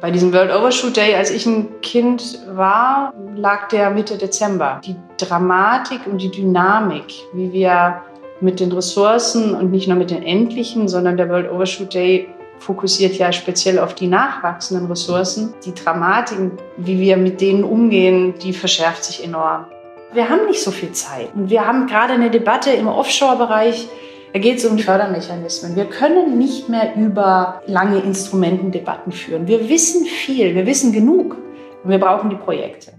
Bei 0.00 0.12
diesem 0.12 0.32
World 0.32 0.54
Overshoot 0.54 0.96
Day, 0.96 1.16
als 1.16 1.30
ich 1.30 1.44
ein 1.44 1.80
Kind 1.80 2.38
war, 2.52 3.12
lag 3.34 3.66
der 3.68 3.90
Mitte 3.90 4.16
Dezember. 4.16 4.80
Die 4.84 4.94
Dramatik 5.16 6.06
und 6.06 6.22
die 6.22 6.30
Dynamik, 6.30 7.12
wie 7.32 7.52
wir 7.52 8.00
mit 8.40 8.60
den 8.60 8.70
Ressourcen 8.70 9.56
und 9.56 9.72
nicht 9.72 9.88
nur 9.88 9.96
mit 9.96 10.10
den 10.10 10.22
endlichen, 10.22 10.86
sondern 10.86 11.16
der 11.16 11.28
World 11.28 11.50
Overshoot 11.50 11.92
Day 11.92 12.28
fokussiert 12.60 13.14
ja 13.14 13.32
speziell 13.32 13.80
auf 13.80 13.94
die 13.96 14.06
nachwachsenden 14.06 14.86
Ressourcen. 14.86 15.54
Die 15.64 15.74
Dramatik, 15.74 16.38
wie 16.76 17.00
wir 17.00 17.16
mit 17.16 17.40
denen 17.40 17.64
umgehen, 17.64 18.34
die 18.40 18.52
verschärft 18.52 19.02
sich 19.02 19.24
enorm. 19.24 19.66
Wir 20.12 20.28
haben 20.28 20.46
nicht 20.46 20.62
so 20.62 20.70
viel 20.70 20.92
Zeit. 20.92 21.30
Und 21.34 21.50
wir 21.50 21.66
haben 21.66 21.88
gerade 21.88 22.12
eine 22.12 22.30
Debatte 22.30 22.70
im 22.70 22.86
Offshore-Bereich, 22.86 23.88
da 24.32 24.38
geht 24.38 24.58
es 24.58 24.64
um 24.64 24.78
Fördermechanismen. 24.78 25.76
Wir 25.76 25.86
können 25.86 26.38
nicht 26.38 26.68
mehr 26.68 26.94
über 26.96 27.62
lange 27.66 28.00
Instrumentendebatten 28.00 29.12
führen. 29.12 29.46
Wir 29.46 29.68
wissen 29.68 30.04
viel, 30.04 30.54
wir 30.54 30.66
wissen 30.66 30.92
genug 30.92 31.36
und 31.82 31.90
wir 31.90 31.98
brauchen 31.98 32.30
die 32.30 32.36
Projekte. 32.36 32.92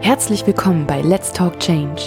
Herzlich 0.00 0.46
willkommen 0.46 0.86
bei 0.86 1.00
Let's 1.00 1.32
Talk 1.32 1.58
Change. 1.60 2.02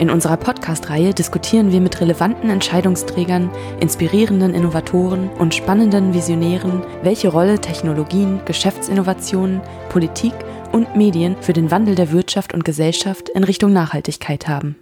In 0.00 0.10
unserer 0.10 0.36
Podcast-Reihe 0.36 1.14
diskutieren 1.14 1.70
wir 1.70 1.80
mit 1.80 2.00
relevanten 2.00 2.50
Entscheidungsträgern, 2.50 3.48
inspirierenden 3.80 4.52
Innovatoren 4.52 5.30
und 5.38 5.54
spannenden 5.54 6.12
Visionären, 6.12 6.82
welche 7.02 7.28
Rolle 7.28 7.60
Technologien, 7.60 8.40
Geschäftsinnovationen, 8.44 9.60
Politik 9.90 10.34
und 10.72 10.96
Medien 10.96 11.36
für 11.40 11.52
den 11.52 11.70
Wandel 11.70 11.94
der 11.94 12.10
Wirtschaft 12.10 12.54
und 12.54 12.64
Gesellschaft 12.64 13.28
in 13.28 13.44
Richtung 13.44 13.72
Nachhaltigkeit 13.72 14.48
haben. 14.48 14.76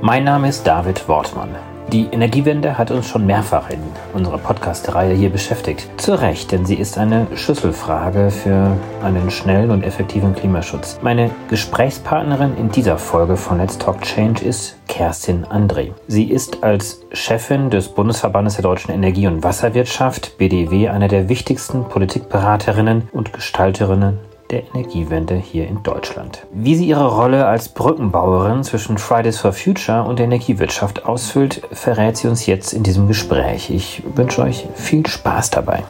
Mein 0.00 0.22
Name 0.22 0.48
ist 0.48 0.64
David 0.64 1.08
Wortmann. 1.08 1.48
Die 1.90 2.04
Energiewende 2.12 2.78
hat 2.78 2.92
uns 2.92 3.08
schon 3.08 3.26
mehrfach 3.26 3.68
in 3.68 3.80
unserer 4.14 4.38
Podcast-Reihe 4.38 5.14
hier 5.14 5.30
beschäftigt. 5.30 5.88
Zu 5.96 6.20
Recht, 6.20 6.52
denn 6.52 6.64
sie 6.64 6.76
ist 6.76 6.96
eine 6.98 7.26
Schlüsselfrage 7.34 8.30
für 8.30 8.76
einen 9.02 9.28
schnellen 9.28 9.72
und 9.72 9.82
effektiven 9.82 10.36
Klimaschutz. 10.36 11.00
Meine 11.02 11.32
Gesprächspartnerin 11.48 12.56
in 12.56 12.70
dieser 12.70 12.96
Folge 12.96 13.36
von 13.36 13.58
Let's 13.58 13.76
Talk 13.76 14.00
Change 14.02 14.44
ist 14.44 14.76
Kerstin 14.86 15.44
André. 15.46 15.90
Sie 16.06 16.30
ist 16.30 16.62
als 16.62 17.00
Chefin 17.12 17.68
des 17.68 17.88
Bundesverbandes 17.88 18.54
der 18.54 18.62
deutschen 18.62 18.92
Energie- 18.92 19.26
und 19.26 19.42
Wasserwirtschaft, 19.42 20.38
BDW, 20.38 20.90
eine 20.90 21.08
der 21.08 21.28
wichtigsten 21.28 21.84
Politikberaterinnen 21.88 23.08
und 23.10 23.32
Gestalterinnen 23.32 24.20
der 24.50 24.64
Energiewende 24.74 25.34
hier 25.34 25.66
in 25.66 25.82
Deutschland. 25.82 26.46
Wie 26.52 26.74
sie 26.76 26.86
ihre 26.86 27.06
Rolle 27.06 27.46
als 27.46 27.68
Brückenbauerin 27.68 28.62
zwischen 28.64 28.98
Fridays 28.98 29.38
for 29.38 29.52
Future 29.52 30.04
und 30.04 30.18
der 30.18 30.26
Energiewirtschaft 30.26 31.04
ausfüllt, 31.04 31.62
verrät 31.72 32.16
sie 32.16 32.28
uns 32.28 32.46
jetzt 32.46 32.72
in 32.72 32.82
diesem 32.82 33.08
Gespräch. 33.08 33.70
Ich 33.70 34.02
wünsche 34.14 34.42
euch 34.42 34.66
viel 34.74 35.06
Spaß 35.06 35.50
dabei. 35.50 35.84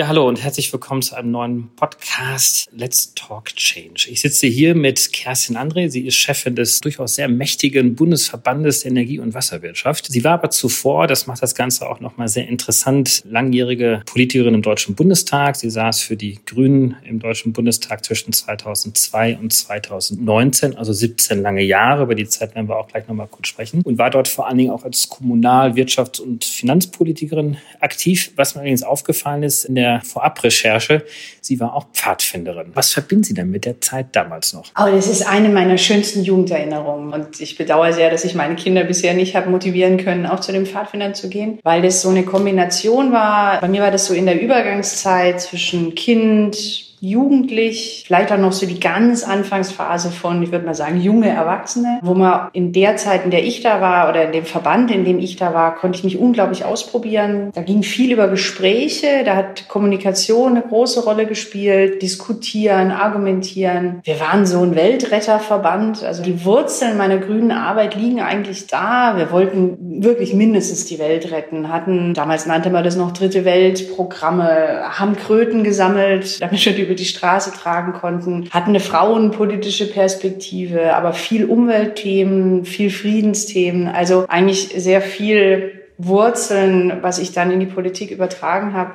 Ja, 0.00 0.08
hallo 0.08 0.26
und 0.26 0.42
herzlich 0.42 0.72
willkommen 0.72 1.02
zu 1.02 1.14
einem 1.14 1.30
neuen 1.30 1.68
Podcast 1.76 2.70
Let's 2.72 3.12
Talk 3.14 3.54
Change. 3.54 4.08
Ich 4.08 4.22
sitze 4.22 4.46
hier 4.46 4.74
mit 4.74 5.12
Kerstin 5.12 5.58
André. 5.58 5.90
Sie 5.90 6.06
ist 6.06 6.14
Chefin 6.14 6.56
des 6.56 6.80
durchaus 6.80 7.16
sehr 7.16 7.28
mächtigen 7.28 7.96
Bundesverbandes 7.96 8.80
der 8.80 8.92
Energie- 8.92 9.18
und 9.18 9.34
Wasserwirtschaft. 9.34 10.06
Sie 10.06 10.24
war 10.24 10.32
aber 10.32 10.48
zuvor, 10.48 11.06
das 11.06 11.26
macht 11.26 11.42
das 11.42 11.54
Ganze 11.54 11.86
auch 11.86 12.00
nochmal 12.00 12.28
sehr 12.28 12.48
interessant, 12.48 13.22
langjährige 13.28 14.00
Politikerin 14.06 14.54
im 14.54 14.62
Deutschen 14.62 14.94
Bundestag. 14.94 15.56
Sie 15.56 15.68
saß 15.68 16.00
für 16.00 16.16
die 16.16 16.38
Grünen 16.46 16.96
im 17.04 17.18
Deutschen 17.18 17.52
Bundestag 17.52 18.02
zwischen 18.02 18.32
2002 18.32 19.36
und 19.36 19.52
2019, 19.52 20.78
also 20.78 20.94
17 20.94 21.42
lange 21.42 21.62
Jahre. 21.62 22.04
Über 22.04 22.14
die 22.14 22.26
Zeit 22.26 22.54
werden 22.54 22.70
wir 22.70 22.78
auch 22.78 22.88
gleich 22.88 23.06
nochmal 23.06 23.28
kurz 23.30 23.48
sprechen. 23.48 23.82
Und 23.84 23.98
war 23.98 24.08
dort 24.08 24.28
vor 24.28 24.46
allen 24.46 24.56
Dingen 24.56 24.70
auch 24.70 24.84
als 24.84 25.10
Kommunal-, 25.10 25.74
Wirtschafts- 25.74 26.22
und 26.22 26.46
Finanzpolitikerin 26.46 27.58
aktiv. 27.80 28.32
Was 28.36 28.54
mir 28.54 28.62
allerdings 28.62 28.82
aufgefallen 28.82 29.42
ist 29.42 29.66
in 29.66 29.74
der 29.74 29.89
der 29.94 30.02
Vorabrecherche, 30.02 31.04
sie 31.40 31.60
war 31.60 31.74
auch 31.74 31.86
Pfadfinderin. 31.92 32.72
Was 32.74 32.92
verbinden 32.92 33.24
Sie 33.24 33.34
denn 33.34 33.50
mit 33.50 33.64
der 33.64 33.80
Zeit 33.80 34.16
damals 34.16 34.52
noch? 34.52 34.66
Oh, 34.78 34.90
das 34.90 35.06
ist 35.06 35.26
eine 35.26 35.48
meiner 35.48 35.78
schönsten 35.78 36.22
Jugenderinnerungen. 36.22 37.12
Und 37.12 37.40
ich 37.40 37.56
bedauere 37.56 37.92
sehr, 37.92 38.10
dass 38.10 38.24
ich 38.24 38.34
meine 38.34 38.56
Kinder 38.56 38.84
bisher 38.84 39.14
nicht 39.14 39.36
habe 39.36 39.50
motivieren 39.50 39.98
können, 39.98 40.26
auch 40.26 40.40
zu 40.40 40.52
den 40.52 40.66
Pfadfindern 40.66 41.14
zu 41.14 41.28
gehen, 41.28 41.58
weil 41.62 41.82
das 41.82 42.02
so 42.02 42.08
eine 42.08 42.24
Kombination 42.24 43.12
war. 43.12 43.60
Bei 43.60 43.68
mir 43.68 43.82
war 43.82 43.90
das 43.90 44.06
so 44.06 44.14
in 44.14 44.26
der 44.26 44.40
Übergangszeit 44.40 45.40
zwischen 45.40 45.94
Kind, 45.94 46.89
jugendlich, 47.00 48.04
vielleicht 48.06 48.30
auch 48.30 48.38
noch 48.38 48.52
so 48.52 48.66
die 48.66 48.78
ganz 48.78 49.24
Anfangsphase 49.24 50.10
von, 50.10 50.42
ich 50.42 50.52
würde 50.52 50.66
mal 50.66 50.74
sagen, 50.74 51.00
junge 51.00 51.30
Erwachsene, 51.30 51.98
wo 52.02 52.12
man 52.12 52.48
in 52.52 52.72
der 52.72 52.96
Zeit, 52.96 53.24
in 53.24 53.30
der 53.30 53.42
ich 53.42 53.62
da 53.62 53.80
war 53.80 54.10
oder 54.10 54.26
in 54.26 54.32
dem 54.32 54.44
Verband, 54.44 54.90
in 54.90 55.04
dem 55.04 55.18
ich 55.18 55.36
da 55.36 55.54
war, 55.54 55.76
konnte 55.76 55.96
ich 55.96 56.04
mich 56.04 56.18
unglaublich 56.18 56.64
ausprobieren. 56.64 57.50
Da 57.54 57.62
ging 57.62 57.82
viel 57.82 58.12
über 58.12 58.28
Gespräche, 58.28 59.24
da 59.24 59.34
hat 59.36 59.66
Kommunikation 59.68 60.52
eine 60.52 60.62
große 60.62 61.02
Rolle 61.02 61.26
gespielt, 61.26 62.02
diskutieren, 62.02 62.90
argumentieren. 62.90 64.00
Wir 64.04 64.20
waren 64.20 64.44
so 64.44 64.60
ein 64.60 64.74
Weltretterverband, 64.74 66.04
also 66.04 66.22
die 66.22 66.44
Wurzeln 66.44 66.98
meiner 66.98 67.16
grünen 67.16 67.50
Arbeit 67.50 67.94
liegen 67.94 68.20
eigentlich 68.20 68.66
da. 68.66 69.16
Wir 69.16 69.32
wollten 69.32 70.02
wirklich 70.02 70.34
mindestens 70.34 70.84
die 70.84 70.98
Welt 70.98 71.32
retten, 71.32 71.72
hatten, 71.72 72.12
damals 72.12 72.44
nannte 72.44 72.68
man 72.68 72.84
das 72.84 72.96
noch 72.96 73.12
Dritte 73.12 73.44
Weltprogramme, 73.46 74.98
haben 74.98 75.16
Kröten 75.16 75.64
gesammelt, 75.64 76.42
damit 76.42 76.64
wir 76.64 76.74
die 76.74 76.89
über 76.90 76.96
die 76.96 77.04
Straße 77.04 77.52
tragen 77.52 77.92
konnten, 77.92 78.48
hatten 78.50 78.70
eine 78.70 78.80
frauenpolitische 78.80 79.88
Perspektive, 79.88 80.96
aber 80.96 81.12
viel 81.12 81.44
Umweltthemen, 81.44 82.64
viel 82.64 82.90
Friedensthemen, 82.90 83.86
also 83.86 84.26
eigentlich 84.28 84.72
sehr 84.76 85.00
viel 85.00 85.82
Wurzeln, 85.98 86.98
was 87.00 87.20
ich 87.20 87.30
dann 87.30 87.52
in 87.52 87.60
die 87.60 87.66
Politik 87.66 88.10
übertragen 88.10 88.72
habe. 88.72 88.94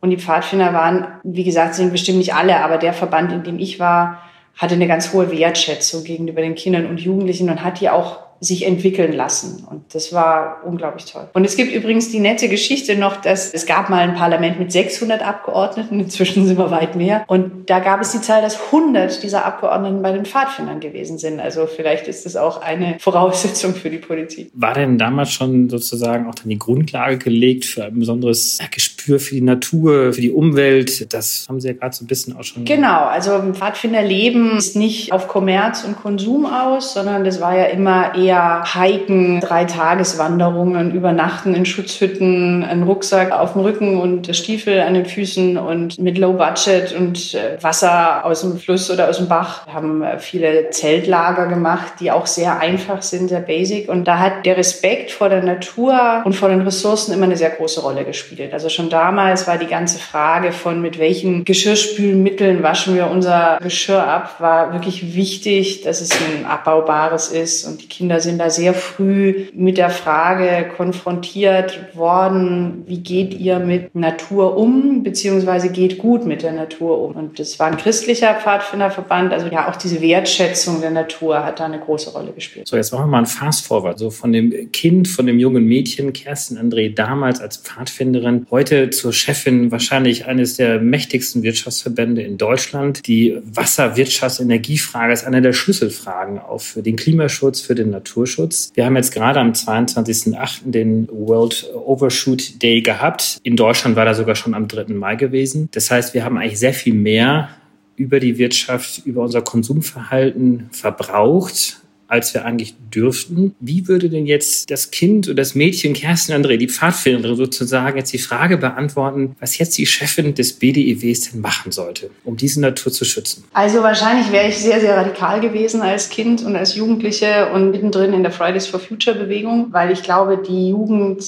Und 0.00 0.10
die 0.10 0.16
Pfadfinder 0.16 0.74
waren, 0.74 1.06
wie 1.22 1.44
gesagt, 1.44 1.76
sind 1.76 1.92
bestimmt 1.92 2.18
nicht 2.18 2.34
alle, 2.34 2.56
aber 2.56 2.76
der 2.76 2.92
Verband, 2.92 3.32
in 3.32 3.44
dem 3.44 3.60
ich 3.60 3.78
war, 3.78 4.20
hatte 4.56 4.74
eine 4.74 4.88
ganz 4.88 5.12
hohe 5.12 5.30
Wertschätzung 5.30 6.02
gegenüber 6.02 6.40
den 6.40 6.56
Kindern 6.56 6.86
und 6.86 6.98
Jugendlichen 6.98 7.50
und 7.50 7.62
hat 7.62 7.80
die 7.80 7.88
auch 7.88 8.18
sich 8.40 8.66
entwickeln 8.66 9.12
lassen. 9.12 9.66
Und 9.68 9.94
das 9.94 10.12
war 10.12 10.62
unglaublich 10.64 11.06
toll. 11.06 11.28
Und 11.32 11.44
es 11.44 11.56
gibt 11.56 11.72
übrigens 11.72 12.10
die 12.10 12.20
nette 12.20 12.48
Geschichte 12.48 12.96
noch, 12.96 13.16
dass 13.16 13.52
es 13.52 13.66
gab 13.66 13.90
mal 13.90 13.98
ein 13.98 14.14
Parlament 14.14 14.58
mit 14.58 14.70
600 14.70 15.22
Abgeordneten, 15.22 16.00
inzwischen 16.00 16.46
sind 16.46 16.58
wir 16.58 16.70
weit 16.70 16.94
mehr. 16.94 17.24
Und 17.26 17.68
da 17.68 17.80
gab 17.80 18.00
es 18.00 18.12
die 18.12 18.20
Zahl, 18.20 18.42
dass 18.42 18.58
100 18.66 19.22
dieser 19.22 19.44
Abgeordneten 19.44 20.02
bei 20.02 20.12
den 20.12 20.24
Pfadfindern 20.24 20.80
gewesen 20.80 21.18
sind. 21.18 21.40
Also 21.40 21.66
vielleicht 21.66 22.06
ist 22.06 22.26
das 22.26 22.36
auch 22.36 22.62
eine 22.62 22.96
Voraussetzung 23.00 23.74
für 23.74 23.90
die 23.90 23.98
Politik. 23.98 24.50
War 24.54 24.74
denn 24.74 24.98
damals 24.98 25.32
schon 25.32 25.68
sozusagen 25.68 26.28
auch 26.28 26.34
dann 26.34 26.48
die 26.48 26.58
Grundlage 26.58 27.18
gelegt 27.18 27.64
für 27.64 27.84
ein 27.84 27.98
besonderes 27.98 28.58
Gespür 28.70 29.18
für 29.18 29.34
die 29.34 29.40
Natur, 29.40 30.12
für 30.12 30.20
die 30.20 30.30
Umwelt? 30.30 31.12
Das 31.12 31.46
haben 31.48 31.60
Sie 31.60 31.68
ja 31.68 31.74
gerade 31.74 31.94
so 31.94 32.04
ein 32.04 32.06
bisschen 32.06 32.36
auch 32.36 32.44
schon. 32.44 32.64
Genau, 32.64 33.06
also 33.06 33.42
Pfadfinderleben 33.52 34.56
ist 34.58 34.76
nicht 34.76 35.12
auf 35.12 35.26
Kommerz 35.26 35.82
und 35.84 36.00
Konsum 36.00 36.46
aus, 36.46 36.94
sondern 36.94 37.24
das 37.24 37.40
war 37.40 37.56
ja 37.56 37.64
immer 37.64 38.14
eher 38.14 38.27
eher 38.28 38.62
Hiken, 38.64 39.40
Dreitageswanderungen, 39.40 40.92
Übernachten 40.92 41.54
in 41.54 41.64
Schutzhütten, 41.64 42.62
einen 42.62 42.82
Rucksack 42.82 43.32
auf 43.32 43.54
dem 43.54 43.62
Rücken 43.62 43.98
und 43.98 44.34
Stiefel 44.36 44.80
an 44.80 44.94
den 44.94 45.06
Füßen 45.06 45.56
und 45.56 45.98
mit 45.98 46.18
Low 46.18 46.34
Budget 46.34 46.92
und 46.92 47.34
äh, 47.34 47.62
Wasser 47.62 48.24
aus 48.24 48.42
dem 48.42 48.58
Fluss 48.58 48.90
oder 48.90 49.08
aus 49.08 49.16
dem 49.16 49.28
Bach. 49.28 49.66
Wir 49.66 49.74
haben 49.74 50.02
äh, 50.02 50.18
viele 50.18 50.70
Zeltlager 50.70 51.46
gemacht, 51.46 51.94
die 52.00 52.10
auch 52.10 52.26
sehr 52.26 52.60
einfach 52.60 53.02
sind, 53.02 53.28
sehr 53.28 53.40
basic. 53.40 53.88
Und 53.88 54.04
da 54.04 54.18
hat 54.18 54.44
der 54.44 54.56
Respekt 54.56 55.10
vor 55.10 55.30
der 55.30 55.42
Natur 55.42 56.22
und 56.24 56.34
vor 56.34 56.50
den 56.50 56.60
Ressourcen 56.60 57.14
immer 57.14 57.24
eine 57.24 57.36
sehr 57.36 57.50
große 57.50 57.80
Rolle 57.80 58.04
gespielt. 58.04 58.52
Also 58.52 58.68
schon 58.68 58.90
damals 58.90 59.46
war 59.46 59.56
die 59.56 59.66
ganze 59.66 59.98
Frage 59.98 60.52
von 60.52 60.82
mit 60.82 60.98
welchen 60.98 61.44
Geschirrspülmitteln 61.44 62.62
waschen 62.62 62.94
wir 62.94 63.10
unser 63.10 63.58
Geschirr 63.62 64.06
ab, 64.06 64.36
war 64.38 64.74
wirklich 64.74 65.14
wichtig, 65.14 65.82
dass 65.82 66.02
es 66.02 66.10
ein 66.12 66.44
abbaubares 66.44 67.28
ist 67.28 67.64
und 67.64 67.82
die 67.82 67.88
Kinder 67.88 68.17
sind 68.20 68.38
da 68.38 68.50
sehr 68.50 68.74
früh 68.74 69.46
mit 69.54 69.78
der 69.78 69.90
Frage 69.90 70.68
konfrontiert 70.76 71.94
worden, 71.94 72.84
wie 72.86 72.98
geht 72.98 73.34
ihr 73.34 73.58
mit 73.58 73.94
Natur 73.94 74.56
um, 74.56 75.02
beziehungsweise 75.02 75.70
geht 75.70 75.98
gut 75.98 76.26
mit 76.26 76.42
der 76.42 76.52
Natur 76.52 77.00
um. 77.00 77.12
Und 77.16 77.38
das 77.38 77.58
war 77.58 77.66
ein 77.66 77.76
christlicher 77.76 78.34
Pfadfinderverband, 78.34 79.32
also 79.32 79.48
ja, 79.48 79.68
auch 79.68 79.76
diese 79.76 80.00
Wertschätzung 80.00 80.80
der 80.80 80.90
Natur 80.90 81.44
hat 81.44 81.60
da 81.60 81.66
eine 81.66 81.78
große 81.78 82.10
Rolle 82.10 82.32
gespielt. 82.32 82.68
So, 82.68 82.76
jetzt 82.76 82.92
machen 82.92 83.04
wir 83.04 83.08
mal 83.08 83.18
ein 83.18 83.26
Fast 83.26 83.66
Forward, 83.66 83.98
so 83.98 84.10
von 84.10 84.32
dem 84.32 84.72
Kind, 84.72 85.08
von 85.08 85.26
dem 85.26 85.38
jungen 85.38 85.64
Mädchen, 85.64 86.12
Kerstin 86.12 86.58
André, 86.58 86.94
damals 86.94 87.40
als 87.40 87.58
Pfadfinderin, 87.58 88.46
heute 88.50 88.90
zur 88.90 89.12
Chefin 89.12 89.70
wahrscheinlich 89.70 90.26
eines 90.26 90.56
der 90.56 90.80
mächtigsten 90.80 91.42
Wirtschaftsverbände 91.42 92.22
in 92.22 92.38
Deutschland. 92.38 93.06
Die 93.06 93.36
Wasserwirtschaftsenergiefrage 93.42 95.12
ist 95.12 95.24
eine 95.24 95.42
der 95.42 95.52
Schlüsselfragen 95.52 96.38
auch 96.38 96.60
für 96.60 96.82
den 96.82 96.96
Klimaschutz, 96.96 97.60
für 97.60 97.74
den 97.74 97.90
Naturschutz. 97.90 98.07
Naturschutz. 98.08 98.72
Wir 98.74 98.84
haben 98.84 98.96
jetzt 98.96 99.12
gerade 99.12 99.40
am 99.40 99.52
22.08. 99.52 100.60
den 100.64 101.08
World 101.10 101.70
Overshoot 101.74 102.62
Day 102.62 102.80
gehabt. 102.80 103.38
In 103.42 103.56
Deutschland 103.56 103.96
war 103.96 104.06
er 104.06 104.14
sogar 104.14 104.34
schon 104.34 104.54
am 104.54 104.68
3. 104.68 104.94
Mai 104.94 105.16
gewesen. 105.16 105.68
Das 105.72 105.90
heißt, 105.90 106.14
wir 106.14 106.24
haben 106.24 106.38
eigentlich 106.38 106.58
sehr 106.58 106.74
viel 106.74 106.94
mehr 106.94 107.50
über 107.96 108.20
die 108.20 108.38
Wirtschaft, 108.38 109.02
über 109.04 109.22
unser 109.22 109.42
Konsumverhalten 109.42 110.68
verbraucht 110.70 111.80
als 112.08 112.34
wir 112.34 112.44
eigentlich 112.44 112.74
dürften. 112.92 113.54
Wie 113.60 113.86
würde 113.86 114.08
denn 114.08 114.26
jetzt 114.26 114.70
das 114.70 114.90
Kind 114.90 115.28
oder 115.28 115.36
das 115.36 115.54
Mädchen 115.54 115.92
Kerstin 115.92 116.34
André, 116.34 116.56
die 116.56 116.68
Pfadfinderin 116.68 117.36
sozusagen, 117.36 117.98
jetzt 117.98 118.12
die 118.12 118.18
Frage 118.18 118.56
beantworten, 118.56 119.36
was 119.40 119.58
jetzt 119.58 119.76
die 119.78 119.86
Chefin 119.86 120.34
des 120.34 120.54
BDEWs 120.54 121.30
denn 121.30 121.40
machen 121.40 121.70
sollte, 121.70 122.10
um 122.24 122.36
diese 122.36 122.60
Natur 122.60 122.92
zu 122.92 123.04
schützen? 123.04 123.44
Also 123.52 123.82
wahrscheinlich 123.82 124.32
wäre 124.32 124.48
ich 124.48 124.56
sehr, 124.56 124.80
sehr 124.80 124.96
radikal 124.96 125.40
gewesen 125.40 125.82
als 125.82 126.08
Kind 126.08 126.42
und 126.44 126.56
als 126.56 126.74
Jugendliche 126.74 127.50
und 127.52 127.70
mittendrin 127.70 128.12
in 128.12 128.22
der 128.22 128.32
Fridays 128.32 128.66
for 128.66 128.80
Future 128.80 129.16
Bewegung, 129.16 129.68
weil 129.70 129.92
ich 129.92 130.02
glaube, 130.02 130.42
die 130.46 130.70
Jugend 130.70 131.22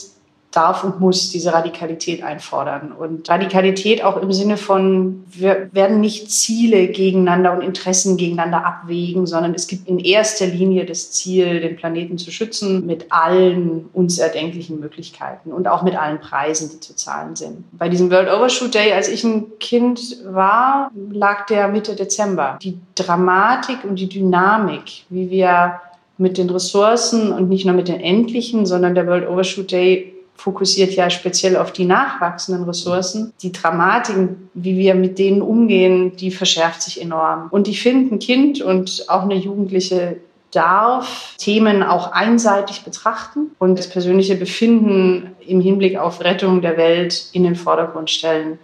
darf 0.51 0.83
und 0.83 1.01
muss 1.01 1.31
diese 1.31 1.53
Radikalität 1.53 2.23
einfordern. 2.23 2.93
Und 2.93 3.29
Radikalität 3.29 4.03
auch 4.03 4.21
im 4.21 4.33
Sinne 4.33 4.57
von, 4.57 5.25
wir 5.29 5.69
werden 5.73 6.01
nicht 6.01 6.31
Ziele 6.31 6.89
gegeneinander 6.89 7.53
und 7.53 7.63
Interessen 7.63 8.17
gegeneinander 8.17 8.67
abwägen, 8.67 9.27
sondern 9.27 9.55
es 9.55 9.69
gibt 9.69 9.87
in 9.89 10.01
erster 10.01 10.47
Linie 10.47 10.87
das 10.87 11.13
Ziel, 11.13 11.61
den 11.61 11.77
Planeten 11.77 12.19
zu 12.19 12.33
schützen 12.33 12.85
mit 12.85 13.07
allen 13.11 13.89
uns 13.93 14.19
erdenklichen 14.19 14.81
Möglichkeiten 14.81 15.53
und 15.53 15.69
auch 15.69 15.83
mit 15.83 15.97
allen 15.97 16.21
Preisen, 16.21 16.69
die 16.71 16.81
zu 16.81 16.97
zahlen 16.97 17.37
sind. 17.37 17.65
Bei 17.73 17.89
diesem 17.89 18.11
World 18.11 18.29
Overshoot 18.29 18.75
Day, 18.75 18.93
als 18.93 19.09
ich 19.09 19.23
ein 19.23 19.59
Kind 19.61 20.17
war, 20.25 20.91
lag 21.13 21.47
der 21.47 21.69
Mitte 21.69 21.95
Dezember. 21.95 22.59
Die 22.61 22.79
Dramatik 22.97 23.85
und 23.85 24.01
die 24.01 24.09
Dynamik, 24.09 25.05
wie 25.11 25.31
wir 25.31 25.81
mit 26.19 26.37
den 26.37 26.51
Ressourcen 26.51 27.33
und 27.33 27.49
nicht 27.49 27.65
nur 27.65 27.75
mit 27.75 27.89
den 27.89 27.99
endlichen, 27.99 28.67
sondern 28.67 28.95
der 28.95 29.07
World 29.07 29.27
Overshoot 29.27 29.73
Day 29.73 30.10
fokussiert 30.41 30.95
ja 30.95 31.11
speziell 31.11 31.57
auf 31.57 31.73
die 31.73 31.85
nachwachsenden 31.85 32.65
Ressourcen. 32.65 33.33
Die 33.43 33.53
Dramatiken, 33.53 34.49
wie 34.55 34.79
wir 34.79 34.95
mit 34.95 35.19
denen 35.19 35.43
umgehen, 35.43 36.17
die 36.17 36.31
verschärft 36.31 36.83
sich 36.83 37.01
enorm. 37.01 37.49
Und 37.51 37.69
ich 37.69 37.83
finde, 37.83 38.15
ein 38.15 38.19
Kind 38.19 38.63
und 38.63 39.05
auch 39.09 39.23
eine 39.23 39.35
Jugendliche 39.35 40.17
darf 40.51 41.35
Themen 41.39 41.83
auch 41.83 42.13
einseitig 42.13 42.83
betrachten 42.83 43.51
und 43.59 43.79
das 43.79 43.89
persönliche 43.89 44.35
Befinden 44.35 45.31
im 45.47 45.61
Hinblick 45.61 45.97
auf 45.97 46.25
Rettung 46.25 46.63
der 46.63 46.77
Welt 46.77 47.27
in 47.33 47.45
den 47.45 47.55
Vordergrund 47.55 48.11
stellen. 48.11 48.59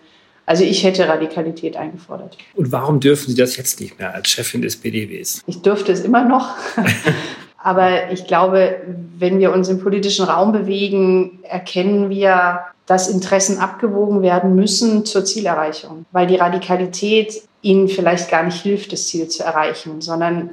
Also 0.46 0.64
ich 0.64 0.82
hätte 0.82 1.06
Radikalität 1.06 1.76
eingefordert. 1.76 2.38
Und 2.54 2.72
warum 2.72 3.00
dürfen 3.00 3.30
Sie 3.30 3.36
das 3.36 3.56
jetzt 3.56 3.80
nicht 3.80 3.98
mehr 3.98 4.14
als 4.14 4.30
Chefin 4.30 4.62
des 4.62 4.76
BDWs? 4.76 5.42
Ich 5.46 5.60
dürfte 5.60 5.92
es 5.92 6.00
immer 6.00 6.24
noch. 6.24 6.54
Aber 7.66 8.12
ich 8.12 8.28
glaube, 8.28 8.76
wenn 9.18 9.40
wir 9.40 9.52
uns 9.52 9.68
im 9.68 9.80
politischen 9.80 10.24
Raum 10.24 10.52
bewegen, 10.52 11.40
erkennen 11.42 12.10
wir, 12.10 12.60
dass 12.86 13.08
Interessen 13.08 13.58
abgewogen 13.58 14.22
werden 14.22 14.54
müssen 14.54 15.04
zur 15.04 15.24
Zielerreichung, 15.24 16.06
weil 16.12 16.28
die 16.28 16.36
Radikalität 16.36 17.42
ihnen 17.62 17.88
vielleicht 17.88 18.30
gar 18.30 18.44
nicht 18.44 18.62
hilft, 18.62 18.92
das 18.92 19.08
Ziel 19.08 19.26
zu 19.26 19.42
erreichen, 19.42 20.00
sondern 20.00 20.50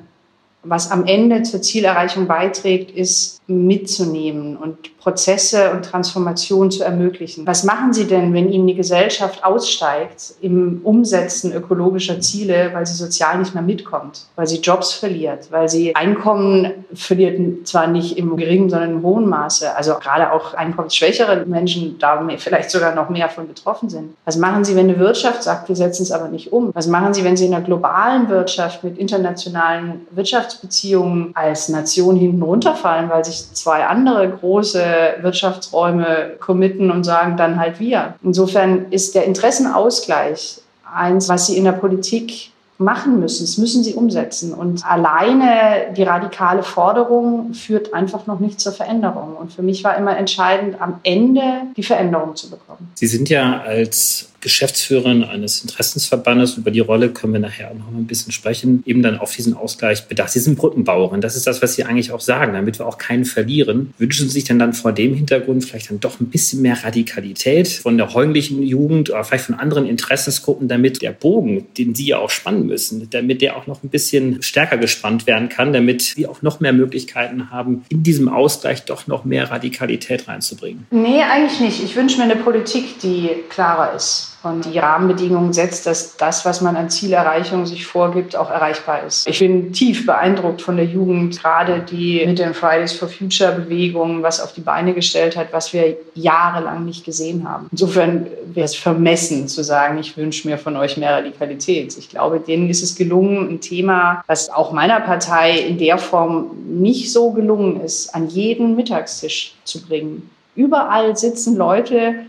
was 0.63 0.89
am 0.89 1.05
Ende 1.05 1.43
zur 1.43 1.61
Zielerreichung 1.61 2.25
beiträgt, 2.25 2.89
ist 2.89 3.41
mitzunehmen 3.45 4.57
und 4.57 4.92
Prozesse 5.03 5.71
und 5.71 5.83
Transformation 5.83 6.71
zu 6.71 6.81
ermöglichen. 6.83 7.45
Was 7.45 7.65
machen 7.65 7.91
Sie 7.91 8.07
denn, 8.07 8.33
wenn 8.33 8.49
Ihnen 8.49 8.67
die 8.67 8.73
Gesellschaft 8.73 9.43
aussteigt 9.43 10.35
im 10.39 10.79
Umsetzen 10.83 11.51
ökologischer 11.51 12.21
Ziele, 12.21 12.71
weil 12.73 12.85
sie 12.85 12.95
sozial 12.95 13.37
nicht 13.37 13.53
mehr 13.53 13.63
mitkommt, 13.63 14.21
weil 14.37 14.47
sie 14.47 14.61
Jobs 14.61 14.93
verliert, 14.93 15.51
weil 15.51 15.67
sie 15.67 15.93
Einkommen 15.93 16.85
verliert, 16.93 17.67
zwar 17.67 17.87
nicht 17.87 18.17
im 18.17 18.37
geringen, 18.37 18.69
sondern 18.69 18.91
im 18.91 19.03
hohen 19.03 19.27
Maße. 19.27 19.75
Also 19.75 19.95
gerade 19.95 20.31
auch 20.31 20.53
einkommensschwächere 20.53 21.45
Menschen 21.45 21.97
da 21.99 22.25
vielleicht 22.37 22.71
sogar 22.71 22.95
noch 22.95 23.09
mehr 23.09 23.27
von 23.27 23.47
betroffen 23.47 23.89
sind. 23.89 24.15
Was 24.23 24.37
machen 24.37 24.63
Sie, 24.63 24.75
wenn 24.77 24.89
eine 24.89 24.99
Wirtschaft 24.99 25.43
sagt, 25.43 25.67
wir 25.67 25.75
setzen 25.75 26.03
es 26.03 26.11
aber 26.11 26.29
nicht 26.29 26.53
um? 26.53 26.71
Was 26.73 26.87
machen 26.87 27.13
Sie, 27.13 27.25
wenn 27.25 27.35
Sie 27.35 27.45
in 27.45 27.53
einer 27.53 27.65
globalen 27.65 28.29
Wirtschaft 28.29 28.85
mit 28.85 28.97
internationalen 28.97 30.07
Wirtschaftsbeziehungen 30.11 31.31
als 31.33 31.67
Nation 31.67 32.15
hinten 32.15 32.41
runterfallen, 32.41 33.09
weil 33.09 33.25
sich 33.25 33.51
zwei 33.53 33.85
andere 33.85 34.29
große 34.29 34.92
Wirtschaftsräume 35.21 36.33
committen 36.39 36.91
und 36.91 37.03
sagen 37.03 37.37
dann 37.37 37.59
halt 37.59 37.79
wir. 37.79 38.15
Insofern 38.23 38.91
ist 38.91 39.15
der 39.15 39.25
Interessenausgleich 39.25 40.59
eins, 40.93 41.29
was 41.29 41.47
Sie 41.47 41.57
in 41.57 41.65
der 41.65 41.71
Politik 41.73 42.53
machen 42.77 43.19
müssen. 43.19 43.45
Das 43.45 43.57
müssen 43.57 43.83
sie 43.83 43.93
umsetzen. 43.93 44.53
Und 44.53 44.85
alleine 44.85 45.93
die 45.95 46.03
radikale 46.03 46.63
Forderung 46.63 47.53
führt 47.53 47.93
einfach 47.93 48.27
noch 48.27 48.39
nicht 48.39 48.59
zur 48.59 48.73
Veränderung. 48.73 49.35
Und 49.35 49.53
für 49.53 49.61
mich 49.61 49.83
war 49.83 49.95
immer 49.97 50.17
entscheidend, 50.17 50.81
am 50.81 50.99
Ende 51.03 51.43
die 51.77 51.83
Veränderung 51.83 52.35
zu 52.35 52.49
bekommen. 52.49 52.91
Sie 52.95 53.07
sind 53.07 53.29
ja 53.29 53.61
als 53.61 54.29
Geschäftsführerin 54.43 55.23
eines 55.23 55.61
Interessensverbandes. 55.61 56.57
Über 56.57 56.69
die 56.69 56.81
Rolle 56.81 57.09
können 57.09 57.33
wir 57.33 57.39
nachher 57.39 57.71
auch 57.71 57.75
noch 57.75 57.87
ein 57.87 58.05
bisschen 58.05 58.33
sprechen. 58.33 58.83
Eben 58.85 59.01
dann 59.01 59.17
auf 59.17 59.33
diesen 59.33 59.55
Ausgleich 59.55 60.05
bedacht. 60.07 60.31
Sie 60.31 60.39
sind 60.39 60.57
Brückenbauerin. 60.57 61.21
Das 61.21 61.37
ist 61.37 61.47
das, 61.47 61.61
was 61.61 61.75
Sie 61.75 61.85
eigentlich 61.85 62.11
auch 62.11 62.19
sagen, 62.19 62.53
damit 62.53 62.77
wir 62.77 62.85
auch 62.85 62.97
keinen 62.97 63.23
verlieren. 63.23 63.93
Wünschen 63.97 64.27
Sie 64.27 64.33
sich 64.33 64.43
denn 64.43 64.59
dann 64.59 64.73
vor 64.73 64.91
dem 64.91 65.15
Hintergrund 65.15 65.63
vielleicht 65.63 65.89
dann 65.89 66.01
doch 66.01 66.19
ein 66.19 66.27
bisschen 66.27 66.61
mehr 66.61 66.83
Radikalität 66.83 67.69
von 67.69 67.97
der 67.97 68.13
heimlichen 68.13 68.61
Jugend 68.61 69.09
oder 69.09 69.23
vielleicht 69.23 69.45
von 69.45 69.55
anderen 69.55 69.87
Interessensgruppen, 69.87 70.67
damit 70.67 71.01
der 71.01 71.11
Bogen, 71.11 71.65
den 71.77 71.95
Sie 71.95 72.07
ja 72.07 72.17
auch 72.17 72.29
spannen 72.29 72.67
müssen, 72.67 73.09
damit 73.09 73.41
der 73.41 73.55
auch 73.55 73.65
noch 73.65 73.81
ein 73.81 73.89
bisschen 73.89 74.43
stärker 74.43 74.77
gespannt 74.77 75.25
werden 75.25 75.47
kann, 75.47 75.71
damit 75.71 76.17
wir 76.17 76.29
auch 76.29 76.41
noch 76.41 76.59
mehr 76.59 76.73
Möglichkeiten 76.73 77.49
haben, 77.49 77.85
in 77.87 78.03
diesem 78.03 78.27
Ausgleich 78.27 78.83
doch 78.83 79.07
noch 79.07 79.23
mehr 79.23 79.49
Radikalität 79.49 80.27
reinzubringen? 80.27 80.85
Nee, 80.91 81.21
eigentlich 81.21 81.61
nicht. 81.61 81.81
Ich 81.81 81.95
wünsche 81.95 82.17
mir 82.17 82.25
eine 82.25 82.35
Politik, 82.35 82.99
die 82.99 83.29
klarer 83.49 83.95
ist 83.95 84.32
und 84.43 84.65
die 84.65 84.77
Rahmenbedingungen 84.77 85.53
setzt, 85.53 85.85
dass 85.85 86.17
das, 86.17 86.45
was 86.45 86.61
man 86.61 86.75
an 86.75 86.89
Zielerreichung 86.89 87.65
sich 87.65 87.85
vorgibt, 87.85 88.35
auch 88.35 88.49
erreichbar 88.49 89.03
ist. 89.03 89.27
Ich 89.27 89.39
bin 89.39 89.71
tief 89.73 90.05
beeindruckt 90.05 90.61
von 90.61 90.75
der 90.75 90.85
Jugend, 90.85 91.41
gerade 91.41 91.79
die 91.79 92.23
mit 92.25 92.39
den 92.39 92.53
Fridays 92.53 92.93
for 92.93 93.07
Future 93.07 93.53
Bewegungen 93.53 94.23
was 94.23 94.39
auf 94.39 94.53
die 94.53 94.61
Beine 94.61 94.93
gestellt 94.93 95.37
hat, 95.37 95.47
was 95.51 95.73
wir 95.73 95.97
jahrelang 96.15 96.85
nicht 96.85 97.05
gesehen 97.05 97.47
haben. 97.47 97.67
Insofern 97.71 98.27
wäre 98.53 98.65
es 98.65 98.75
vermessen 98.75 99.47
zu 99.47 99.63
sagen, 99.63 99.97
ich 99.97 100.17
wünsche 100.17 100.47
mir 100.47 100.57
von 100.57 100.75
euch 100.77 100.97
mehr 100.97 101.13
Radikalität. 101.13 101.97
Ich 101.97 102.09
glaube, 102.09 102.39
denen 102.39 102.69
ist 102.69 102.83
es 102.83 102.95
gelungen, 102.95 103.49
ein 103.49 103.61
Thema, 103.61 104.23
was 104.27 104.49
auch 104.49 104.71
meiner 104.71 104.99
Partei 104.99 105.57
in 105.59 105.77
der 105.77 105.97
Form 105.97 106.51
nicht 106.67 107.11
so 107.11 107.31
gelungen 107.31 107.81
ist, 107.81 108.13
an 108.13 108.27
jeden 108.27 108.75
Mittagstisch 108.75 109.55
zu 109.63 109.81
bringen. 109.81 110.29
Überall 110.55 111.15
sitzen 111.17 111.55
Leute, 111.55 112.25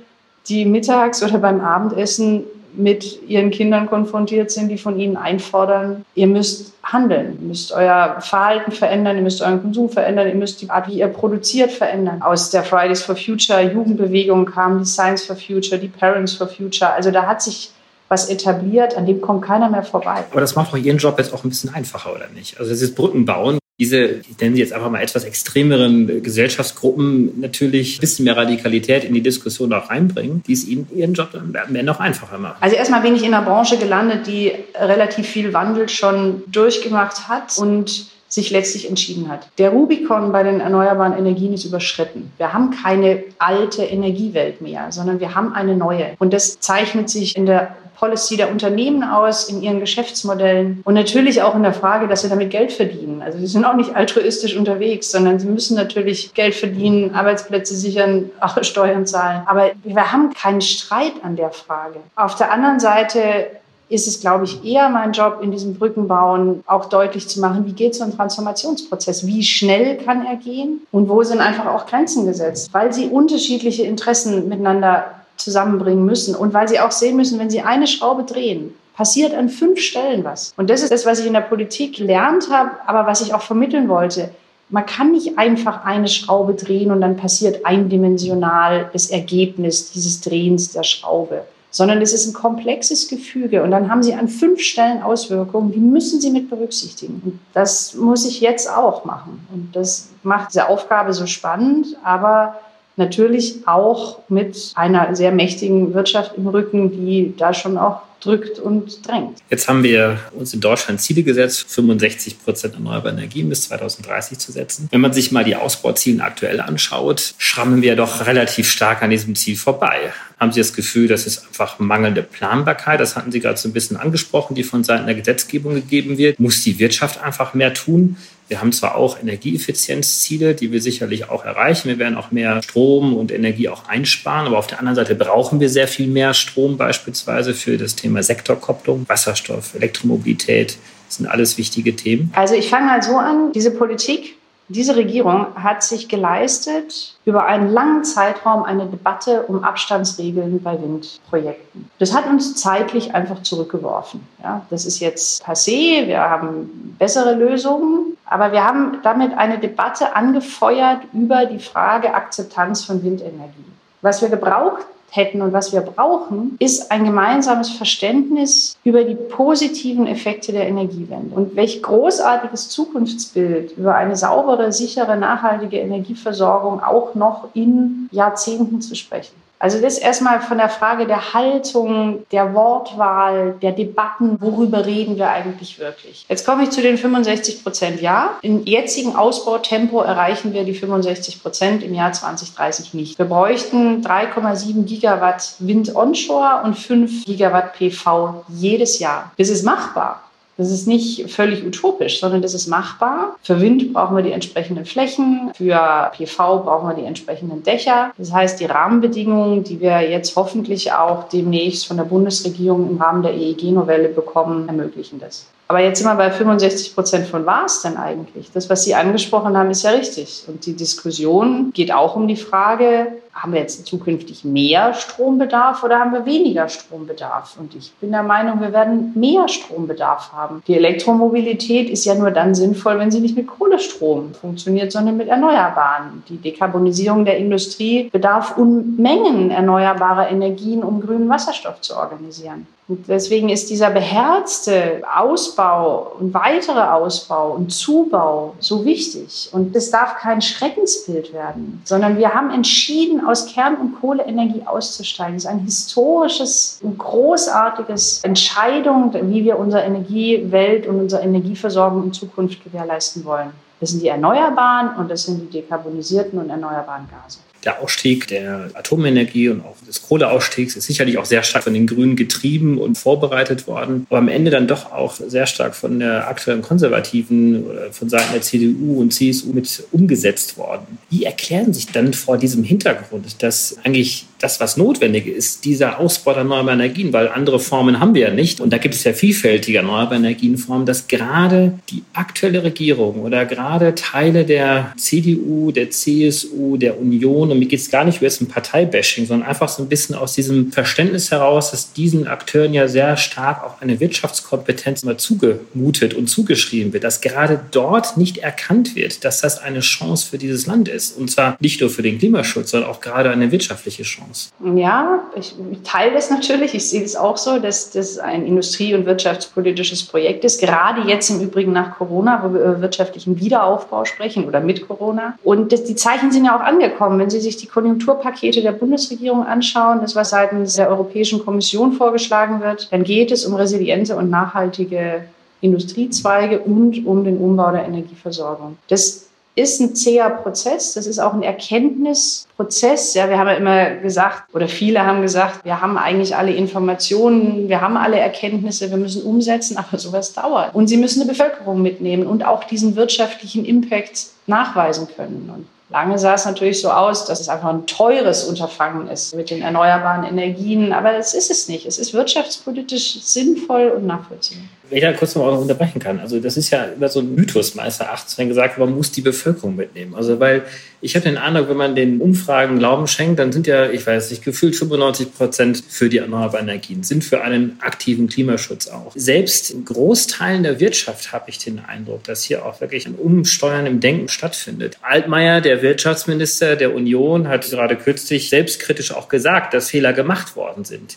die 0.49 0.65
mittags 0.65 1.23
oder 1.23 1.39
beim 1.39 1.61
Abendessen 1.61 2.45
mit 2.77 3.21
ihren 3.29 3.51
Kindern 3.51 3.87
konfrontiert 3.87 4.51
sind, 4.51 4.69
die 4.69 4.79
von 4.79 4.99
ihnen 4.99 5.17
einfordern, 5.17 6.05
ihr 6.15 6.27
müsst 6.27 6.73
handeln, 6.83 7.39
ihr 7.41 7.49
müsst 7.49 7.73
euer 7.73 8.17
Verhalten 8.21 8.73
verändern, 8.73 9.17
ihr 9.17 9.23
müsst 9.23 9.43
euren 9.43 9.63
Konsum 9.63 9.89
verändern, 9.89 10.29
ihr 10.29 10.35
müsst 10.35 10.61
die 10.61 10.71
Art, 10.71 10.89
wie 10.89 10.99
ihr 10.99 11.09
produziert, 11.09 11.71
verändern. 11.71 12.23
Aus 12.23 12.51
der 12.51 12.65
Fridays 12.65 13.03
for 13.03 13.17
Future 13.17 13.61
Jugendbewegung 13.63 14.47
kamen 14.47 14.81
die 14.81 14.87
Science 14.87 15.25
for 15.25 15.37
Future, 15.37 15.79
die 15.79 15.89
Parents 15.89 16.35
for 16.35 16.49
Future. 16.49 16.93
Also 16.93 17.11
da 17.11 17.27
hat 17.27 17.43
sich 17.43 17.71
was 18.09 18.29
etabliert, 18.29 18.97
an 18.97 19.07
dem 19.07 19.21
kommt 19.21 19.43
keiner 19.43 19.71
mehr 19.71 19.83
vorbei. 19.83 20.25
Aber 20.31 20.41
das 20.41 20.55
macht 20.55 20.73
doch 20.73 20.79
Ihren 20.79 20.99
Job 20.99 21.19
jetzt 21.19 21.33
auch 21.33 21.43
ein 21.45 21.49
bisschen 21.49 21.75
einfacher, 21.75 22.13
oder 22.13 22.29
nicht? 22.29 22.59
Also 22.59 22.71
das 22.71 22.83
ist 22.83 22.95
Brücken 22.95 23.25
bauen 23.25 23.59
diese, 23.79 24.05
ich 24.07 24.39
nenne 24.41 24.55
sie 24.55 24.61
jetzt 24.61 24.73
einfach 24.73 24.91
mal 24.91 25.03
etwas 25.03 25.25
extremeren 25.25 26.23
Gesellschaftsgruppen 26.23 27.41
natürlich 27.41 27.99
ein 27.99 28.01
bisschen 28.01 28.25
mehr 28.25 28.37
Radikalität 28.37 29.03
in 29.03 29.15
die 29.15 29.21
Diskussion 29.21 29.73
auch 29.73 29.91
reinbringen, 29.91 30.45
die 30.47 30.53
es 30.53 30.67
ihnen 30.67 30.87
ihren 30.95 31.15
Job 31.15 31.31
am 31.35 31.75
Ende 31.75 31.91
auch 31.91 31.99
einfacher 31.99 32.39
machen. 32.39 32.57
Also 32.61 32.77
erstmal 32.77 33.03
bin 33.03 33.17
ich 33.17 33.25
in 33.25 33.35
einer 33.35 33.45
Branche 33.45 33.77
gelandet, 33.77 34.29
die 34.29 34.53
relativ 34.77 35.27
viel 35.27 35.53
Wandel 35.53 35.89
schon 35.89 36.45
durchgemacht 36.47 37.27
hat 37.29 37.59
und 37.59 38.14
sich 38.35 38.51
letztlich 38.51 38.89
entschieden 38.89 39.29
hat. 39.29 39.49
Der 39.59 39.71
Rubikon 39.71 40.33
bei 40.33 40.43
den 40.43 40.61
erneuerbaren 40.61 41.17
Energien 41.17 41.55
ist 41.55 41.65
überschritten. 41.65 42.33
Wir 42.37 42.53
haben 42.53 42.71
keine 42.71 43.23
alte 43.39 43.85
Energiewelt 43.85 44.61
mehr, 44.61 44.91
sondern 44.91 45.21
wir 45.21 45.35
haben 45.35 45.53
eine 45.55 45.77
neue. 45.77 46.15
Und 46.19 46.33
das 46.33 46.59
zeichnet 46.59 47.09
sich 47.09 47.37
in 47.37 47.47
der 47.47 47.77
Policy 47.97 48.37
der 48.37 48.51
Unternehmen 48.51 49.05
aus, 49.05 49.49
in 49.49 49.63
ihren 49.63 49.81
Geschäftsmodellen 49.81 50.83
und 50.85 50.95
natürlich 50.95 51.43
auch 51.43 51.55
in 51.55 51.63
der 51.63 51.73
Frage, 51.73 52.09
dass 52.09 52.23
sie 52.23 52.29
damit 52.29 52.51
Geld 52.51 52.73
verdienen. 52.73 53.23
Also 53.23 53.39
sie 53.39 53.47
sind 53.47 53.65
auch 53.65 53.77
nicht 53.77 53.95
altruistisch 53.95 54.57
unterwegs, 54.57 55.11
sondern 55.11 55.39
sie 55.39 55.47
müssen 55.47 55.77
natürlich 55.77 56.35
Geld 56.35 56.55
verdienen, 56.55 57.15
Arbeitsplätze 57.15 57.75
sichern, 57.75 58.31
auch 58.41 58.63
Steuern 58.63 59.07
zahlen. 59.07 59.43
Aber 59.47 59.71
wir 59.85 60.13
haben 60.13 60.35
keinen 60.35 60.61
Streit 60.61 61.13
an 61.23 61.37
der 61.37 61.51
Frage. 61.51 62.01
Auf 62.17 62.35
der 62.35 62.51
anderen 62.53 62.81
Seite 62.81 63.47
ist 63.89 64.07
es, 64.07 64.21
glaube 64.21 64.45
ich, 64.45 64.65
eher 64.65 64.89
mein 64.89 65.13
Job 65.13 65.41
in 65.43 65.51
diesem 65.51 65.75
Brückenbauen 65.75 66.65
auch 66.67 66.87
deutlich 66.87 67.29
zu 67.29 67.41
machen, 67.41 67.67
wie 67.67 67.73
geht 67.73 67.95
so 67.95 68.05
ein 68.05 68.17
Transformationsprozess? 68.17 69.27
Wie 69.27 69.43
schnell 69.43 69.99
kann 69.99 70.25
er 70.25 70.37
gehen? 70.37 70.87
Und 70.91 71.09
wo 71.09 71.23
sind 71.23 71.41
einfach 71.41 71.67
auch 71.67 71.87
Grenzen 71.87 72.27
gesetzt? 72.27 72.71
Weil 72.73 72.93
sie 72.93 73.09
unterschiedliche 73.09 73.85
Interessen 73.85 74.49
miteinander 74.49 75.07
zusammenbringen 75.37 76.05
müssen 76.05 76.35
und 76.35 76.55
weil 76.55 76.69
sie 76.69 76.81
auch 76.81 76.93
sehen 76.93 77.17
müssen, 77.17 77.39
wenn 77.39 77.51
sie 77.51 77.61
eine 77.61 77.87
Schraube 77.87 78.23
drehen, 78.23 78.75
passiert 78.97 79.35
an 79.35 79.49
fünf 79.49 79.81
Stellen 79.81 80.25
was. 80.25 80.55
Und 80.57 80.71
das 80.71 80.83
ist 80.83 80.93
das, 80.93 81.05
was 81.05 81.19
ich 81.19 81.27
in 81.27 81.33
der 81.33 81.41
Politik 81.41 81.97
gelernt 81.97 82.49
habe, 82.51 82.71
aber 82.87 83.07
was 83.07 83.21
ich 83.21 83.35
auch 83.35 83.43
vermitteln 83.43 83.89
wollte. 83.89 84.31
Man 84.71 84.87
kann 84.87 85.13
nicht 85.13 85.37
einfach 85.37 85.85
eine 85.85 86.09
Schraube 86.09 86.55
drehen 86.55 86.91
und 86.91 87.01
dann 87.01 87.17
passiert 87.17 87.67
eindimensional 87.67 88.89
das 88.93 89.11
Ergebnis 89.11 89.93
dieses 89.93 90.21
Drehens 90.21 90.73
der 90.73 90.85
Schraube 90.85 91.45
sondern 91.75 92.01
es 92.01 92.13
ist 92.13 92.27
ein 92.29 92.33
komplexes 92.33 93.09
Gefüge. 93.09 93.65
Und 93.65 93.73
dann 93.73 93.91
haben 93.91 94.05
Sie 94.05 94.15
an 94.15 94.29
fünf 94.29 94.61
Stellen 94.61 95.03
Auswirkungen, 95.03 95.73
die 95.73 95.81
müssen 95.81 96.21
Sie 96.21 96.31
mit 96.31 96.49
berücksichtigen. 96.49 97.21
Und 97.25 97.41
das 97.53 97.95
muss 97.95 98.25
ich 98.25 98.41
jetzt 98.41 98.71
auch 98.71 99.05
machen. 99.05 99.45
Und 99.53 99.75
das 99.75 100.09
macht 100.23 100.51
diese 100.51 100.69
Aufgabe 100.69 101.13
so 101.13 101.27
spannend, 101.27 101.97
aber 102.05 102.61
natürlich 102.95 103.67
auch 103.67 104.21
mit 104.29 104.71
einer 104.77 105.17
sehr 105.17 105.33
mächtigen 105.33 105.95
Wirtschaft 105.95 106.37
im 106.37 106.47
Rücken, 106.47 106.93
die 106.93 107.35
da 107.37 107.53
schon 107.53 107.77
auch 107.77 108.03
drückt 108.21 108.59
und 108.59 109.07
drängt. 109.07 109.39
Jetzt 109.51 109.69
haben 109.69 109.83
wir 109.83 110.19
uns 110.33 110.55
in 110.55 110.61
Deutschland 110.61 111.01
Ziele 111.01 111.23
gesetzt, 111.23 111.67
65 111.69 112.43
Prozent 112.43 112.75
erneuerbare 112.75 113.11
Energien 113.11 113.49
bis 113.49 113.63
2030 113.69 114.39
zu 114.39 114.53
setzen. 114.53 114.89
Wenn 114.91 115.01
man 115.01 115.13
sich 115.13 115.31
mal 115.31 115.45
die 115.45 115.57
Ausbauziele 115.57 116.23
aktuell 116.23 116.61
anschaut, 116.61 117.35
schrammen 117.37 117.83
wir 117.83 117.97
doch 117.97 118.27
relativ 118.27 118.71
stark 118.71 119.03
an 119.03 119.11
diesem 119.11 119.35
Ziel 119.35 119.57
vorbei. 119.57 120.13
Haben 120.45 120.53
Sie 120.53 120.61
das 120.61 120.75
Gefühl, 120.75 121.09
das 121.09 121.27
ist 121.27 121.47
einfach 121.47 121.79
mangelnde 121.79 122.23
Planbarkeit? 122.23 123.01
Das 123.01 123.17
hatten 123.17 123.33
Sie 123.33 123.41
gerade 123.41 123.57
so 123.57 123.67
ein 123.67 123.73
bisschen 123.73 123.97
angesprochen, 123.97 124.55
die 124.55 124.63
von 124.63 124.85
Seiten 124.85 125.07
der 125.07 125.15
Gesetzgebung 125.15 125.73
gegeben 125.73 126.19
wird. 126.19 126.39
Muss 126.39 126.63
die 126.63 126.79
Wirtschaft 126.79 127.23
einfach 127.23 127.55
mehr 127.55 127.73
tun? 127.73 128.19
Wir 128.49 128.61
haben 128.61 128.71
zwar 128.71 128.95
auch 128.97 129.19
Energieeffizienzziele, 129.19 130.55
die 130.55 130.71
wir 130.71 130.83
sicherlich 130.83 131.31
auch 131.31 131.47
erreichen. 131.47 131.89
Wir 131.89 131.99
werden 131.99 132.19
auch 132.19 132.31
mehr 132.31 132.63
Strom 132.63 133.17
und 133.17 133.33
Energie 133.33 133.71
auch 133.71 133.89
einsparen. 133.89 134.47
Aber 134.47 134.59
auf 134.59 134.67
der 134.67 134.81
anderen 134.81 134.97
Seite 134.97 135.15
brauchen 135.15 135.61
wir 135.61 135.71
sehr 135.71 135.89
viel 135.89 136.09
mehr 136.09 136.35
Strom 136.35 136.77
beispielsweise 136.77 137.55
für 137.55 137.79
das 137.79 137.97
Thema 137.97 138.23
Sektorkopplung, 138.23 139.09
Wasserstoff, 139.09 139.75
Elektromobilität. 139.75 140.77
Das 141.07 141.17
sind 141.17 141.27
alles 141.27 141.57
wichtige 141.57 141.97
Themen. 141.97 142.31
Also 142.35 142.55
ich 142.55 142.69
fange 142.69 142.85
mal 142.85 143.03
so 143.03 143.17
an. 143.17 143.53
Diese 143.55 143.71
Politik 143.71 144.37
diese 144.69 144.97
Regierung 144.97 145.47
hat 145.57 145.83
sich 145.83 146.09
geleistet, 146.09 147.17
über 147.27 147.45
einen 147.45 147.71
langen 147.71 148.05
Zeitraum 148.05 148.63
eine 148.63 148.87
Debatte 148.87 149.43
um 149.43 149.63
Abstandsregeln 149.63 150.63
bei 150.63 150.81
Windprojekten. 150.81 151.91
Das 151.99 152.15
hat 152.15 152.27
uns 152.27 152.57
zeitlich 152.57 153.15
einfach 153.15 153.43
zurückgeworfen. 153.43 154.27
Ja, 154.43 154.65
das 154.71 154.87
ist 154.87 155.01
jetzt 155.01 155.45
passé, 155.45 156.07
wir 156.07 156.21
haben 156.21 156.97
bessere 156.99 157.35
Lösungen, 157.35 158.17
aber 158.25 158.53
wir 158.53 158.65
haben 158.65 159.01
damit 159.03 159.37
eine 159.37 159.59
Debatte 159.59 160.17
angefeuert 160.17 161.03
über 161.13 161.45
die 161.45 161.59
Frage 161.59 162.15
Akzeptanz 162.15 162.85
von 162.85 163.03
Windenergie. 163.03 163.65
Was 164.01 164.23
wir 164.23 164.31
gebraucht 164.31 164.87
hätten 165.15 165.43
und 165.43 165.53
was 165.53 165.73
wir 165.73 165.81
brauchen, 165.81 166.57
ist 166.59 166.91
ein 166.91 167.05
gemeinsames 167.05 167.71
Verständnis 167.71 168.77
über 168.85 169.05
die 169.05 169.15
positiven 169.15 170.07
Effekte 170.07 170.53
der 170.53 170.67
Energiewende. 170.67 171.35
Und 171.35 171.57
welch 171.57 171.83
großartiges 171.83 172.69
Zukunftsbild 172.71 173.77
über 173.77 173.95
eine 173.95 174.17
saubere, 174.17 174.73
sichere, 174.73 175.17
nachhaltige 175.17 175.79
Energieversorgung 175.79 176.83
auch 176.83 177.15
noch 177.15 177.49
in 177.55 178.09
Jahrzehnten 178.11 178.81
zu 178.81 178.95
sprechen. 178.95 179.44
Also 179.65 179.81
das 179.81 179.97
erstmal 179.97 180.43
von 180.43 180.59
der 180.59 180.69
Frage 180.69 181.07
der 181.07 181.33
Haltung, 181.33 182.27
der 182.31 182.53
Wortwahl, 182.53 183.55
der 183.63 183.73
Debatten, 183.73 184.39
worüber 184.39 184.85
reden 184.85 185.17
wir 185.17 185.31
eigentlich 185.31 185.79
wirklich. 185.79 186.27
Jetzt 186.29 186.45
komme 186.45 186.65
ich 186.65 186.71
zu 186.71 186.83
den 186.83 186.99
65 186.99 187.63
Prozent. 187.63 188.03
Ja, 188.03 188.37
im 188.43 188.67
jetzigen 188.67 189.17
Ausbautempo 189.17 190.03
erreichen 190.03 190.53
wir 190.53 190.65
die 190.65 190.75
65 190.75 191.43
Prozent 191.43 191.83
im 191.83 191.95
Jahr 191.95 192.13
2030 192.13 192.93
nicht. 192.93 193.19
Wir 193.19 193.25
bräuchten 193.25 194.03
3,7 194.03 194.85
Gigawatt 194.85 195.55
Wind 195.61 195.97
onshore 195.97 196.61
und 196.63 196.75
5 196.75 197.25
Gigawatt 197.25 197.73
PV 197.73 198.45
jedes 198.49 198.99
Jahr. 198.99 199.33
Das 199.39 199.49
ist 199.49 199.65
machbar. 199.65 200.21
Das 200.57 200.71
ist 200.71 200.87
nicht 200.87 201.31
völlig 201.31 201.65
utopisch, 201.65 202.21
sondern 202.21 202.43
das 202.43 202.55
ist 202.55 202.69
machbar. 202.69 203.37
Für 203.43 203.61
Wind 203.61 203.93
brauchen 203.93 204.17
wir 204.17 204.23
die 204.23 204.33
entsprechenden 204.33 204.85
Flächen, 204.85 205.51
für 205.55 206.11
PV 206.17 206.59
brauchen 206.59 206.89
wir 206.89 206.95
die 206.95 207.05
entsprechenden 207.05 207.63
Dächer. 207.63 208.13
Das 208.19 208.33
heißt, 208.33 208.61
die 208.61 208.67
Rahmenbedingungen, 208.67 209.65
die 209.65 209.81
wir 209.81 210.01
jetzt 210.09 210.37
hoffentlich 210.37 210.93
auch 210.93 211.29
demnächst 211.29 211.87
von 211.87 211.97
der 211.97 212.05
Bundesregierung 212.05 212.89
im 212.89 213.01
Rahmen 213.01 213.23
der 213.23 213.35
EEG-Novelle 213.35 214.09
bekommen, 214.09 214.69
ermöglichen 214.69 215.19
das. 215.19 215.47
Aber 215.67 215.81
jetzt 215.81 215.99
sind 215.99 216.09
wir 216.09 216.15
bei 216.15 216.31
65 216.31 216.95
Prozent 216.95 217.27
von 217.27 217.47
was 217.47 217.83
denn 217.83 217.97
eigentlich? 217.97 218.51
Das, 218.53 218.69
was 218.69 218.85
Sie 218.85 218.95
angesprochen 218.95 219.57
haben, 219.57 219.71
ist 219.71 219.83
ja 219.83 219.91
richtig. 219.91 220.45
Und 220.47 220.67
die 220.67 220.77
Diskussion 220.77 221.73
geht 221.73 221.93
auch 221.93 222.17
um 222.17 222.29
die 222.29 222.37
Frage, 222.37 223.07
haben 223.35 223.53
wir 223.53 223.61
jetzt 223.61 223.87
zukünftig 223.87 224.45
mehr 224.45 224.95
Strombedarf 224.95 225.83
oder 225.83 225.99
haben 225.99 226.13
wir 226.13 226.25
weniger 226.25 226.69
Strombedarf? 226.69 227.57
Und 227.59 227.75
ich 227.75 227.93
bin 227.95 228.13
der 228.13 228.23
Meinung, 228.23 228.61
wir 228.61 228.73
werden 228.73 229.13
mehr 229.15 229.49
Strombedarf 229.49 230.33
haben. 230.33 230.63
Die 230.67 230.77
Elektromobilität 230.77 231.91
ist 231.91 232.05
ja 232.05 232.15
nur 232.15 232.31
dann 232.31 232.55
sinnvoll, 232.55 232.99
wenn 232.99 233.11
sie 233.11 233.21
nicht 233.21 233.37
mit 233.37 233.49
Kohlestrom 233.49 234.35
funktioniert, 234.35 234.93
sondern 234.93 235.17
mit 235.17 235.29
Erneuerbaren. 235.29 236.23
Die 236.29 236.37
Dekarbonisierung 236.37 237.25
der 237.25 237.37
Industrie 237.39 238.09
bedarf 238.11 238.57
Unmengen 238.57 239.51
erneuerbarer 239.51 240.31
Energien, 240.31 240.83
um 240.83 241.01
grünen 241.01 241.29
Wasserstoff 241.29 241.81
zu 241.81 241.97
organisieren. 241.97 242.67
Und 242.87 243.09
deswegen 243.09 243.49
ist 243.49 243.71
dieser 243.71 243.89
beherzte 243.89 245.03
Ausbau 245.17 246.13
und 246.21 246.35
weitere 246.35 246.81
Ausbau 246.81 247.53
und 247.53 247.73
Zubau 247.73 248.55
so 248.59 248.85
wichtig. 248.85 249.49
Und 249.53 249.75
es 249.75 249.91
darf 249.91 250.17
kein 250.17 250.43
Schreckensbild 250.43 251.33
werden, 251.33 251.81
sondern 251.85 252.19
wir 252.19 252.35
haben 252.35 252.51
entschieden, 252.51 253.24
aus 253.27 253.47
Kern- 253.47 253.77
und 253.77 254.01
Kohleenergie 254.01 254.63
auszusteigen. 254.67 255.37
Ist 255.37 255.47
ein 255.47 255.61
historisches 255.61 256.81
und 256.83 256.99
großartiges 256.99 258.23
Entscheidung, 258.25 259.13
wie 259.15 259.45
wir 259.45 259.59
unsere 259.59 259.83
Energiewelt 259.83 260.87
und 260.87 261.01
unsere 261.01 261.23
Energieversorgung 261.23 262.05
in 262.05 262.13
Zukunft 262.13 262.63
gewährleisten 262.65 263.25
wollen. 263.25 263.51
Das 263.81 263.91
sind 263.91 264.03
die 264.03 264.09
Erneuerbaren 264.09 264.97
und 264.97 265.11
das 265.11 265.25
sind 265.25 265.41
die 265.41 265.61
dekarbonisierten 265.61 266.39
und 266.39 266.51
erneuerbaren 266.51 267.09
Gase 267.11 267.39
der 267.65 267.81
Ausstieg 267.83 268.29
der 268.29 268.71
Atomenergie 268.75 269.49
und 269.49 269.61
auch 269.61 269.77
des 269.87 270.03
Kohleausstiegs 270.03 270.77
ist 270.77 270.87
sicherlich 270.87 271.19
auch 271.19 271.25
sehr 271.25 271.43
stark 271.43 271.65
von 271.65 271.75
den 271.75 271.87
Grünen 271.87 272.17
getrieben 272.17 272.79
und 272.79 272.99
vorbereitet 272.99 273.67
worden, 273.67 274.07
aber 274.11 274.19
am 274.19 274.29
Ende 274.29 274.51
dann 274.51 274.67
doch 274.67 274.93
auch 274.93 275.15
sehr 275.15 275.47
stark 275.47 275.75
von 275.75 275.99
der 275.99 276.29
aktuellen 276.29 276.63
Konservativen 276.63 277.65
oder 277.65 277.93
von 277.93 278.09
Seiten 278.09 278.33
der 278.33 278.43
CDU 278.43 279.01
und 279.01 279.13
CSU 279.13 279.53
mit 279.53 279.85
umgesetzt 279.93 280.57
worden. 280.57 280.99
Wie 281.11 281.25
erklären 281.25 281.73
sich 281.73 281.87
dann 281.87 282.13
vor 282.13 282.39
diesem 282.39 282.65
Hintergrund, 282.65 283.43
dass 283.43 283.77
eigentlich 283.85 284.27
das, 284.45 284.61
was 284.61 284.77
notwendig 284.77 285.27
ist, 285.27 285.65
dieser 285.65 285.99
Ausbau 285.99 286.33
der 286.33 286.43
erneuerbaren 286.43 286.79
Energien, 286.79 287.13
weil 287.15 287.29
andere 287.29 287.59
Formen 287.59 287.99
haben 287.99 288.15
wir 288.15 288.29
ja 288.29 288.31
nicht. 288.31 288.61
Und 288.61 288.73
da 288.73 288.79
gibt 288.79 288.95
es 288.95 289.03
ja 289.05 289.15
vielfältige 289.15 289.79
erneuerbare 289.79 290.17
Energienformen, 290.17 290.85
dass 290.85 291.09
gerade 291.09 291.79
die 291.89 292.03
aktuelle 292.13 292.63
Regierung 292.63 293.23
oder 293.23 293.47
gerade 293.47 293.95
Teile 293.95 294.45
der 294.45 294.93
CDU, 294.99 295.73
der 295.73 295.91
CSU, 295.91 296.77
der 296.77 297.01
Union, 297.01 297.51
und 297.51 297.59
mir 297.59 297.67
geht 297.67 297.81
es 297.81 297.91
gar 297.91 298.05
nicht 298.05 298.21
über 298.21 298.31
ein 298.31 298.49
Parteibashing, 298.49 299.27
sondern 299.27 299.49
einfach 299.49 299.69
so 299.69 299.83
ein 299.83 299.89
bisschen 299.89 300.15
aus 300.15 300.35
diesem 300.35 300.73
Verständnis 300.73 301.31
heraus, 301.31 301.71
dass 301.71 301.95
diesen 301.95 302.27
Akteuren 302.27 302.75
ja 302.75 302.87
sehr 302.87 303.17
stark 303.17 303.65
auch 303.65 303.81
eine 303.81 303.99
Wirtschaftskompetenz 303.99 305.05
immer 305.05 305.17
zugemutet 305.17 306.13
und 306.13 306.29
zugeschrieben 306.29 306.93
wird, 306.93 307.05
dass 307.05 307.23
gerade 307.23 307.61
dort 307.71 308.19
nicht 308.19 308.39
erkannt 308.39 308.95
wird, 308.95 309.25
dass 309.25 309.41
das 309.41 309.59
eine 309.59 309.81
Chance 309.81 310.29
für 310.29 310.39
dieses 310.39 310.67
Land 310.67 310.89
ist. 310.89 311.17
Und 311.17 311.31
zwar 311.31 311.57
nicht 311.61 311.81
nur 311.81 311.89
für 311.89 312.03
den 312.03 312.19
Klimaschutz, 312.19 312.73
sondern 312.73 312.91
auch 312.91 313.01
gerade 313.01 313.31
eine 313.31 313.51
wirtschaftliche 313.51 314.03
Chance. 314.03 314.34
Ja, 314.65 315.25
ich, 315.37 315.55
teile 315.85 316.13
das 316.13 316.31
natürlich. 316.31 316.75
Ich 316.75 316.91
sehe 316.91 317.03
es 317.03 317.17
auch 317.17 317.37
so, 317.37 317.59
dass 317.59 317.91
das 317.91 318.19
ein 318.19 318.47
industrie- 318.47 318.95
und 318.95 319.07
wirtschaftspolitisches 319.07 320.05
Projekt 320.05 320.45
ist. 320.45 320.61
Gerade 320.61 321.03
jetzt 321.09 321.31
im 321.31 321.41
Übrigen 321.41 321.73
nach 321.73 321.97
Corona, 321.97 322.43
wo 322.43 322.53
wir 322.53 322.61
über 322.61 322.81
wirtschaftlichen 322.81 323.39
Wiederaufbau 323.41 324.05
sprechen 324.05 324.47
oder 324.47 324.61
mit 324.61 324.87
Corona. 324.87 325.39
Und 325.43 325.73
das, 325.73 325.85
die 325.85 325.95
Zeichen 325.95 326.33
sind 326.33 326.45
ja 326.45 326.57
auch 326.57 326.63
angekommen. 326.63 327.19
Wenn 327.19 327.31
Sie 327.31 327.41
sich 327.41 327.57
die 327.57 327.67
Konjunkturpakete 327.67 328.63
der 328.63 328.73
Bundesregierung 328.73 329.45
anschauen, 329.45 330.01
das 330.01 330.17
was 330.17 330.31
seitens 330.31 330.75
der 330.75 330.89
Europäischen 330.89 331.45
Kommission 331.45 331.93
vorgeschlagen 331.93 332.61
wird, 332.61 332.93
dann 332.93 333.05
geht 333.05 333.31
es 333.31 333.45
um 333.45 333.55
resiliente 333.55 334.17
und 334.17 334.31
nachhaltige 334.31 335.25
Industriezweige 335.61 336.61
und 336.61 337.07
um 337.07 337.25
den 337.25 337.39
Umbau 337.39 337.71
der 337.73 337.85
Energieversorgung. 337.85 338.77
Das 338.89 339.29
ist 339.57 339.81
ein 339.81 339.95
zäher 339.95 340.31
Prozess. 340.31 340.95
Das 340.95 341.07
ist 341.07 341.19
auch 341.19 341.33
ein 341.33 341.43
Erkenntnisprozess. 341.43 343.15
Ja, 343.15 343.29
wir 343.29 343.39
haben 343.39 343.49
ja 343.49 343.55
immer 343.55 343.91
gesagt, 343.97 344.55
oder 344.55 344.69
viele 344.69 345.05
haben 345.05 345.23
gesagt, 345.23 345.65
wir 345.65 345.81
haben 345.81 345.97
eigentlich 345.97 346.35
alle 346.37 346.53
Informationen, 346.53 347.69
wir 347.69 347.81
haben 347.81 347.97
alle 347.97 348.19
Erkenntnisse, 348.19 348.91
wir 348.91 348.97
müssen 348.97 349.23
umsetzen, 349.23 349.77
aber 349.79 349.99
sowas 349.99 350.33
dauert. 350.33 350.75
Und 350.75 350.89
sie 350.89 350.97
müssen 350.97 351.23
eine 351.23 351.31
Bevölkerung 351.31 351.83
mitnehmen 351.83 352.27
und 352.27 352.45
auch 352.45 352.65
diesen 352.65 352.97
wirtschaftlichen 352.97 353.65
Impact 353.65 354.27
nachweisen 354.47 355.09
können. 355.15 355.51
Und 355.55 355.67
Lange 355.91 356.19
sah 356.19 356.35
es 356.35 356.45
natürlich 356.45 356.81
so 356.81 356.91
aus, 356.91 357.27
dass 357.27 357.41
es 357.41 357.49
einfach 357.49 357.69
ein 357.69 357.87
teures 357.87 358.45
Unterfangen 358.45 359.07
ist 359.09 359.35
mit 359.37 359.51
den 359.51 359.63
erneuerbaren 359.63 360.25
Energien, 360.25 360.93
aber 360.93 361.13
das 361.13 361.35
ist 361.35 361.53
es 361.53 361.69
nicht. 361.69 361.87
Es 361.87 361.99
ist 361.99 362.15
wirtschaftspolitisch 362.15 363.21
sinnvoll 363.21 363.93
und 363.95 364.05
nachvollziehbar. 364.07 364.65
Wenn 364.91 364.99
ich 364.99 365.05
da 365.05 365.13
kurz 365.15 365.35
noch 365.35 365.59
unterbrechen 365.59 365.99
kann, 365.99 366.21
also 366.21 366.39
das 366.41 366.59
ist 366.59 366.71
ja 366.71 366.85
immer 366.85 367.09
so 367.09 367.21
ein 367.21 367.35
Mythos 367.35 367.75
meines 367.75 368.01
Erachtens, 368.01 368.37
wenn 368.37 368.49
gesagt 368.49 368.79
man 368.79 368.95
muss 368.95 369.11
die 369.11 369.23
Bevölkerung 369.23 369.77
mitnehmen. 369.77 370.15
Also 370.15 370.39
weil 370.41 370.63
ich 371.01 371.17
habe 371.17 371.25
den 371.25 371.39
Eindruck, 371.39 371.69
wenn 371.69 371.77
man 371.77 371.95
den 371.95 372.21
Umfragen 372.21 372.79
Glauben 372.79 373.07
schenkt, 373.07 373.39
dann 373.39 373.51
sind 373.51 373.67
ja, 373.67 373.91
ich 373.91 374.07
weiß 374.07 374.31
nicht, 374.31 374.45
gefühlt 374.45 374.77
95 374.77 375.35
Prozent 375.35 375.85
für 375.89 376.09
die 376.09 376.19
erneuerbaren 376.19 376.69
Energien, 376.69 377.03
sind 377.03 377.25
für 377.25 377.43
einen 377.43 377.79
aktiven 377.81 378.29
Klimaschutz 378.29 378.89
auch. 378.89 379.13
Selbst 379.15 379.71
in 379.71 379.85
Großteilen 379.85 380.63
der 380.63 380.81
Wirtschaft 380.81 381.33
habe 381.33 381.51
ich 381.51 381.59
den 381.59 381.81
Eindruck, 381.81 382.25
dass 382.25 382.43
hier 382.43 382.65
auch 382.65 382.81
wirklich 382.81 383.07
ein 383.07 383.15
Umsteuern 383.15 383.87
im 383.87 384.01
Denken 384.01 384.29
stattfindet. 384.29 384.99
Altmaier, 385.03 385.61
der 385.61 385.83
Wirtschaftsminister 385.83 386.77
der 386.77 386.95
Union, 386.95 387.49
hat 387.49 387.69
gerade 387.69 387.97
kürzlich 387.97 388.49
selbstkritisch 388.49 389.13
auch 389.13 389.29
gesagt, 389.29 389.75
dass 389.75 389.91
Fehler 389.91 390.13
gemacht 390.13 390.57
worden 390.57 390.85
sind. 390.85 391.17